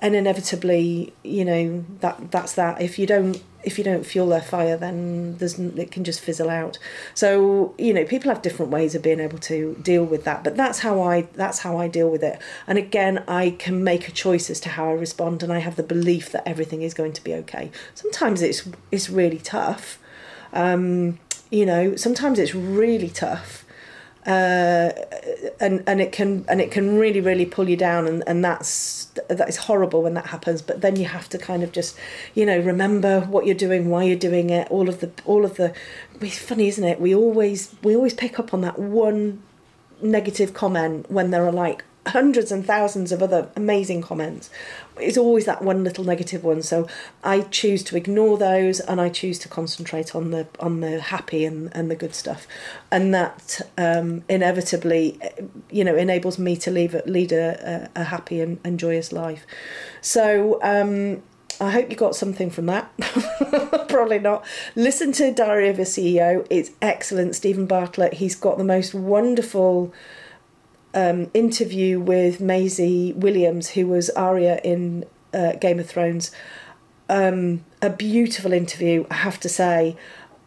and 0.00 0.16
inevitably, 0.16 1.12
you 1.22 1.44
know, 1.44 1.84
that 2.00 2.30
that's 2.30 2.54
that. 2.54 2.80
If 2.80 2.98
you 2.98 3.06
don't 3.06 3.42
if 3.62 3.78
you 3.78 3.84
don't 3.84 4.04
fuel 4.04 4.28
their 4.28 4.40
fire, 4.40 4.76
then 4.76 5.36
there's 5.38 5.58
it 5.58 5.90
can 5.90 6.04
just 6.04 6.20
fizzle 6.20 6.50
out. 6.50 6.78
So 7.14 7.74
you 7.78 7.92
know, 7.92 8.04
people 8.04 8.30
have 8.30 8.42
different 8.42 8.70
ways 8.70 8.94
of 8.94 9.02
being 9.02 9.20
able 9.20 9.38
to 9.38 9.76
deal 9.82 10.04
with 10.04 10.24
that. 10.24 10.44
But 10.44 10.56
that's 10.56 10.80
how 10.80 11.02
I 11.02 11.22
that's 11.34 11.60
how 11.60 11.78
I 11.78 11.88
deal 11.88 12.10
with 12.10 12.22
it. 12.22 12.40
And 12.66 12.78
again, 12.78 13.24
I 13.28 13.50
can 13.58 13.84
make 13.84 14.08
a 14.08 14.12
choice 14.12 14.50
as 14.50 14.60
to 14.60 14.70
how 14.70 14.88
I 14.88 14.92
respond, 14.92 15.42
and 15.42 15.52
I 15.52 15.58
have 15.58 15.76
the 15.76 15.82
belief 15.82 16.32
that 16.32 16.46
everything 16.48 16.82
is 16.82 16.94
going 16.94 17.12
to 17.12 17.24
be 17.24 17.34
okay. 17.34 17.70
Sometimes 17.94 18.42
it's 18.42 18.68
it's 18.90 19.10
really 19.10 19.38
tough. 19.38 19.98
Um, 20.52 21.18
you 21.50 21.66
know, 21.66 21.96
sometimes 21.96 22.38
it's 22.38 22.54
really 22.54 23.08
tough 23.08 23.64
uh, 24.26 24.90
and 25.60 25.82
and 25.86 26.00
it 26.00 26.12
can 26.12 26.44
and 26.48 26.60
it 26.60 26.70
can 26.70 26.98
really 26.98 27.20
really 27.20 27.46
pull 27.46 27.68
you 27.68 27.76
down 27.76 28.06
and, 28.06 28.22
and 28.26 28.44
that's 28.44 29.06
that 29.28 29.48
is 29.48 29.56
horrible 29.56 30.02
when 30.02 30.14
that 30.14 30.26
happens 30.26 30.60
but 30.60 30.82
then 30.82 30.96
you 30.96 31.06
have 31.06 31.28
to 31.28 31.38
kind 31.38 31.62
of 31.62 31.72
just 31.72 31.96
you 32.34 32.44
know 32.44 32.58
remember 32.58 33.20
what 33.22 33.46
you're 33.46 33.54
doing 33.54 33.88
why 33.88 34.02
you're 34.04 34.16
doing 34.16 34.50
it 34.50 34.70
all 34.70 34.88
of 34.88 35.00
the 35.00 35.10
all 35.24 35.44
of 35.44 35.56
the 35.56 35.74
it's 36.20 36.38
funny 36.38 36.68
isn't 36.68 36.84
it? 36.84 37.00
We 37.00 37.14
always 37.14 37.74
we 37.82 37.94
always 37.96 38.14
pick 38.14 38.38
up 38.38 38.52
on 38.52 38.60
that 38.62 38.78
one 38.78 39.42
negative 40.02 40.54
comment 40.54 41.10
when 41.10 41.30
there 41.30 41.46
are 41.46 41.52
like 41.52 41.84
hundreds 42.06 42.50
and 42.50 42.64
thousands 42.64 43.12
of 43.12 43.22
other 43.22 43.48
amazing 43.56 44.02
comments. 44.02 44.50
It's 44.98 45.18
always 45.18 45.44
that 45.44 45.62
one 45.62 45.84
little 45.84 46.04
negative 46.04 46.42
one. 46.42 46.62
So 46.62 46.86
I 47.22 47.42
choose 47.42 47.82
to 47.84 47.96
ignore 47.96 48.38
those 48.38 48.80
and 48.80 49.00
I 49.00 49.08
choose 49.08 49.38
to 49.40 49.48
concentrate 49.48 50.14
on 50.14 50.30
the 50.30 50.46
on 50.58 50.80
the 50.80 51.00
happy 51.00 51.44
and, 51.44 51.74
and 51.74 51.90
the 51.90 51.96
good 51.96 52.14
stuff. 52.14 52.46
And 52.90 53.14
that 53.14 53.60
um, 53.76 54.24
inevitably, 54.28 55.20
you 55.70 55.84
know, 55.84 55.94
enables 55.94 56.38
me 56.38 56.56
to 56.56 56.70
leave, 56.70 56.94
lead 57.06 57.32
a, 57.32 57.90
a, 57.94 58.00
a 58.00 58.04
happy 58.04 58.40
and, 58.40 58.58
and 58.64 58.78
joyous 58.78 59.12
life. 59.12 59.46
So 60.00 60.58
um, 60.62 61.22
I 61.60 61.70
hope 61.70 61.90
you 61.90 61.96
got 61.96 62.16
something 62.16 62.48
from 62.48 62.66
that. 62.66 62.90
Probably 63.88 64.18
not. 64.18 64.46
Listen 64.74 65.12
to 65.12 65.30
Diary 65.32 65.68
of 65.68 65.78
a 65.78 65.82
CEO. 65.82 66.46
It's 66.48 66.70
excellent. 66.80 67.36
Steven 67.36 67.66
Bartlett, 67.66 68.14
he's 68.14 68.34
got 68.34 68.56
the 68.56 68.64
most 68.64 68.94
wonderful 68.94 69.92
um, 70.94 71.30
interview 71.34 72.00
with 72.00 72.40
Maisie 72.40 73.12
Williams, 73.12 73.70
who 73.70 73.86
was 73.86 74.10
Arya 74.10 74.60
in 74.64 75.04
uh, 75.32 75.52
Game 75.52 75.78
of 75.78 75.88
Thrones. 75.88 76.30
Um, 77.08 77.64
a 77.82 77.90
beautiful 77.90 78.52
interview, 78.52 79.06
I 79.10 79.14
have 79.14 79.40
to 79.40 79.48
say. 79.48 79.96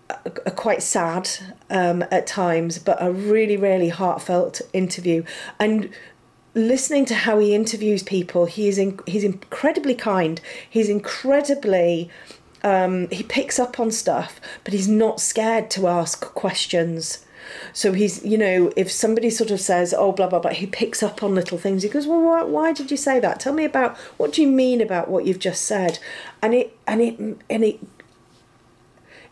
A, 0.10 0.32
a 0.46 0.52
quite 0.52 0.84
sad 0.84 1.30
um, 1.70 2.04
at 2.12 2.28
times, 2.28 2.78
but 2.78 2.98
a 3.02 3.12
really, 3.12 3.58
really 3.58 3.90
heartfelt 3.90 4.62
interview. 4.74 5.24
And 5.60 5.90
listening 6.54 7.06
to 7.06 7.16
how 7.16 7.40
he 7.40 7.56
interviews 7.56 8.04
people, 8.04 8.46
he 8.46 8.68
is 8.68 8.78
in, 8.78 9.00
he's 9.08 9.24
incredibly 9.24 9.96
kind. 9.96 10.40
He's 10.70 10.90
incredibly 10.90 12.12
um, 12.64 13.10
he 13.10 13.24
picks 13.24 13.60
up 13.60 13.80
on 13.80 13.92
stuff, 13.92 14.40
but 14.64 14.74
he's 14.74 14.88
not 14.88 15.20
scared 15.20 15.70
to 15.72 15.88
ask 15.88 16.22
questions. 16.34 17.26
So 17.74 17.94
he's, 17.94 18.24
you 18.24 18.38
know, 18.38 18.72
if 18.76 18.92
somebody 18.92 19.30
sort 19.30 19.52
of 19.52 19.60
says, 19.60 19.94
oh, 19.94 20.12
blah, 20.12 20.28
blah, 20.28 20.40
blah, 20.40 20.52
he 20.52 20.68
picks 20.68 21.02
up 21.02 21.24
on 21.24 21.36
little 21.36 21.58
things. 21.58 21.84
He 21.84 21.90
goes, 21.90 22.08
well, 22.08 22.22
why, 22.22 22.44
why 22.44 22.74
did 22.74 22.92
you 22.92 22.98
say 22.98 23.20
that? 23.20 23.40
Tell 23.40 23.54
me 23.54 23.66
about, 23.66 23.98
what 24.18 24.34
do 24.34 24.42
you 24.42 24.48
mean 24.48 24.82
about 24.82 25.10
what 25.10 25.26
you've 25.26 25.40
just 25.40 25.64
said? 25.64 26.00
And 26.42 26.54
it, 26.54 26.78
and 26.86 27.02
it, 27.02 27.20
and 27.50 27.64
it, 27.64 27.80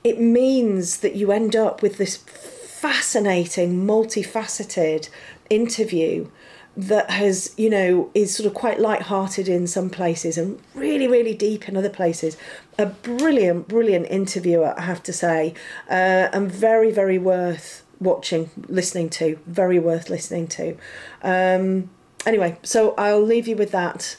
it 0.04 0.20
means 0.20 0.98
that 0.98 1.16
you 1.16 1.32
end 1.32 1.56
up 1.56 1.82
with 1.82 1.98
this 1.98 2.18
fascinating, 2.18 3.86
multifaceted 3.86 5.10
interview 5.50 6.28
that 6.76 7.12
has, 7.12 7.54
you 7.58 7.70
know, 7.70 8.10
is 8.14 8.34
sort 8.34 8.48
of 8.48 8.54
quite 8.54 8.80
light-hearted 8.80 9.50
in 9.50 9.68
some 9.68 9.90
places 9.90 10.38
and 10.38 10.58
really, 10.74 11.06
really 11.06 11.34
deep 11.34 11.68
in 11.68 11.76
other 11.76 11.90
places. 11.90 12.38
A 12.80 12.86
brilliant, 12.86 13.68
brilliant 13.68 14.08
interviewer, 14.10 14.74
I 14.80 14.84
have 14.84 15.04
to 15.04 15.14
say, 15.14 15.54
uh, 15.90 16.30
and 16.32 16.50
very, 16.50 16.90
very 16.90 17.18
worth 17.18 17.84
watching, 18.02 18.50
listening 18.68 19.10
to. 19.12 19.40
Very 19.46 19.80
worth 19.80 20.10
listening 20.10 20.48
to. 20.48 20.76
Um, 21.22 21.90
anyway, 22.26 22.58
so 22.64 22.94
I'll 22.96 23.22
leave 23.22 23.48
you 23.48 23.56
with 23.56 23.72
that. 23.72 24.18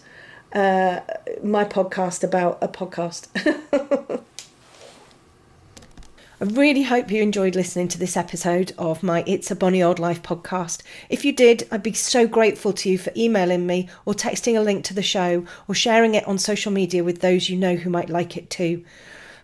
Uh, 0.52 1.00
my 1.42 1.64
podcast 1.64 2.22
about 2.22 2.58
a 2.62 2.68
podcast. 2.68 3.28
I 6.40 6.44
really 6.46 6.82
hope 6.82 7.08
you 7.12 7.22
enjoyed 7.22 7.54
listening 7.54 7.86
to 7.88 7.98
this 7.98 8.16
episode 8.16 8.72
of 8.76 9.04
my 9.04 9.22
It's 9.28 9.52
a 9.52 9.56
Bonny 9.56 9.80
Old 9.80 10.00
Life 10.00 10.24
podcast. 10.24 10.82
If 11.08 11.24
you 11.24 11.32
did, 11.32 11.68
I'd 11.70 11.84
be 11.84 11.92
so 11.92 12.26
grateful 12.26 12.72
to 12.72 12.90
you 12.90 12.98
for 12.98 13.12
emailing 13.16 13.64
me 13.64 13.88
or 14.04 14.12
texting 14.12 14.58
a 14.58 14.60
link 14.60 14.84
to 14.86 14.94
the 14.94 15.04
show 15.04 15.44
or 15.68 15.74
sharing 15.76 16.16
it 16.16 16.26
on 16.26 16.38
social 16.38 16.72
media 16.72 17.04
with 17.04 17.20
those 17.20 17.48
you 17.48 17.56
know 17.56 17.76
who 17.76 17.90
might 17.90 18.10
like 18.10 18.36
it 18.36 18.50
too. 18.50 18.84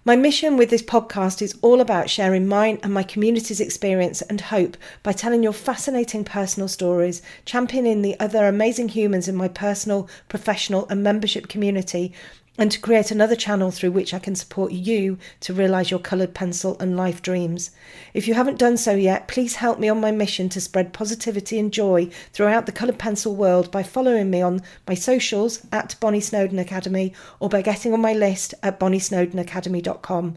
My 0.08 0.16
mission 0.16 0.56
with 0.56 0.70
this 0.70 0.80
podcast 0.80 1.42
is 1.42 1.58
all 1.60 1.82
about 1.82 2.08
sharing 2.08 2.46
mine 2.46 2.78
and 2.82 2.94
my 2.94 3.02
community's 3.02 3.60
experience 3.60 4.22
and 4.22 4.40
hope 4.40 4.78
by 5.02 5.12
telling 5.12 5.42
your 5.42 5.52
fascinating 5.52 6.24
personal 6.24 6.66
stories, 6.66 7.20
championing 7.44 8.00
the 8.00 8.18
other 8.18 8.46
amazing 8.46 8.88
humans 8.88 9.28
in 9.28 9.36
my 9.36 9.48
personal, 9.48 10.08
professional, 10.30 10.88
and 10.88 11.02
membership 11.02 11.46
community, 11.48 12.14
and 12.58 12.72
to 12.72 12.80
create 12.80 13.12
another 13.12 13.36
channel 13.36 13.70
through 13.70 13.92
which 13.92 14.12
I 14.12 14.18
can 14.18 14.34
support 14.34 14.72
you 14.72 15.16
to 15.40 15.54
realise 15.54 15.92
your 15.92 16.00
coloured 16.00 16.34
pencil 16.34 16.76
and 16.80 16.96
life 16.96 17.22
dreams. 17.22 17.70
If 18.12 18.26
you 18.26 18.34
haven't 18.34 18.58
done 18.58 18.76
so 18.76 18.96
yet, 18.96 19.28
please 19.28 19.54
help 19.54 19.78
me 19.78 19.88
on 19.88 20.00
my 20.00 20.10
mission 20.10 20.48
to 20.50 20.60
spread 20.60 20.92
positivity 20.92 21.60
and 21.60 21.72
joy 21.72 22.10
throughout 22.32 22.66
the 22.66 22.72
coloured 22.72 22.98
pencil 22.98 23.36
world 23.36 23.70
by 23.70 23.84
following 23.84 24.28
me 24.28 24.42
on 24.42 24.60
my 24.88 24.94
socials 24.94 25.64
at 25.70 25.94
Bonny 26.00 26.20
Snowdon 26.20 26.58
Academy 26.58 27.14
or 27.38 27.48
by 27.48 27.62
getting 27.62 27.92
on 27.92 28.00
my 28.00 28.12
list 28.12 28.54
at 28.64 28.80
bonniesnowdonacademy.com. 28.80 30.36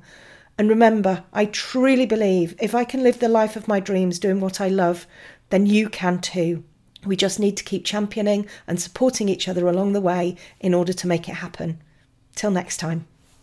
And 0.60 0.70
remember, 0.70 1.24
I 1.34 1.46
truly 1.46 2.06
believe 2.06 2.56
if 2.60 2.76
I 2.76 2.84
can 2.84 3.02
live 3.02 3.20
the 3.20 3.30
life 3.30 3.56
of 3.56 3.68
my 3.68 3.80
dreams 3.80 4.20
doing 4.20 4.40
what 4.40 4.62
I 4.62 4.68
love, 4.68 5.08
then 5.50 5.66
you 5.66 5.90
can 5.90 6.20
too. 6.22 6.64
We 7.04 7.16
just 7.16 7.40
need 7.40 7.58
to 7.58 7.64
keep 7.64 7.84
championing 7.84 8.46
and 8.68 8.80
supporting 8.80 9.28
each 9.28 9.48
other 9.48 9.68
along 9.68 9.94
the 9.94 10.02
way 10.02 10.36
in 10.60 10.76
order 10.76 10.94
to 10.94 11.08
make 11.08 11.28
it 11.28 11.34
happen. 11.36 11.82
Till 12.36 12.52
next 12.52 12.78
time. 12.80 13.06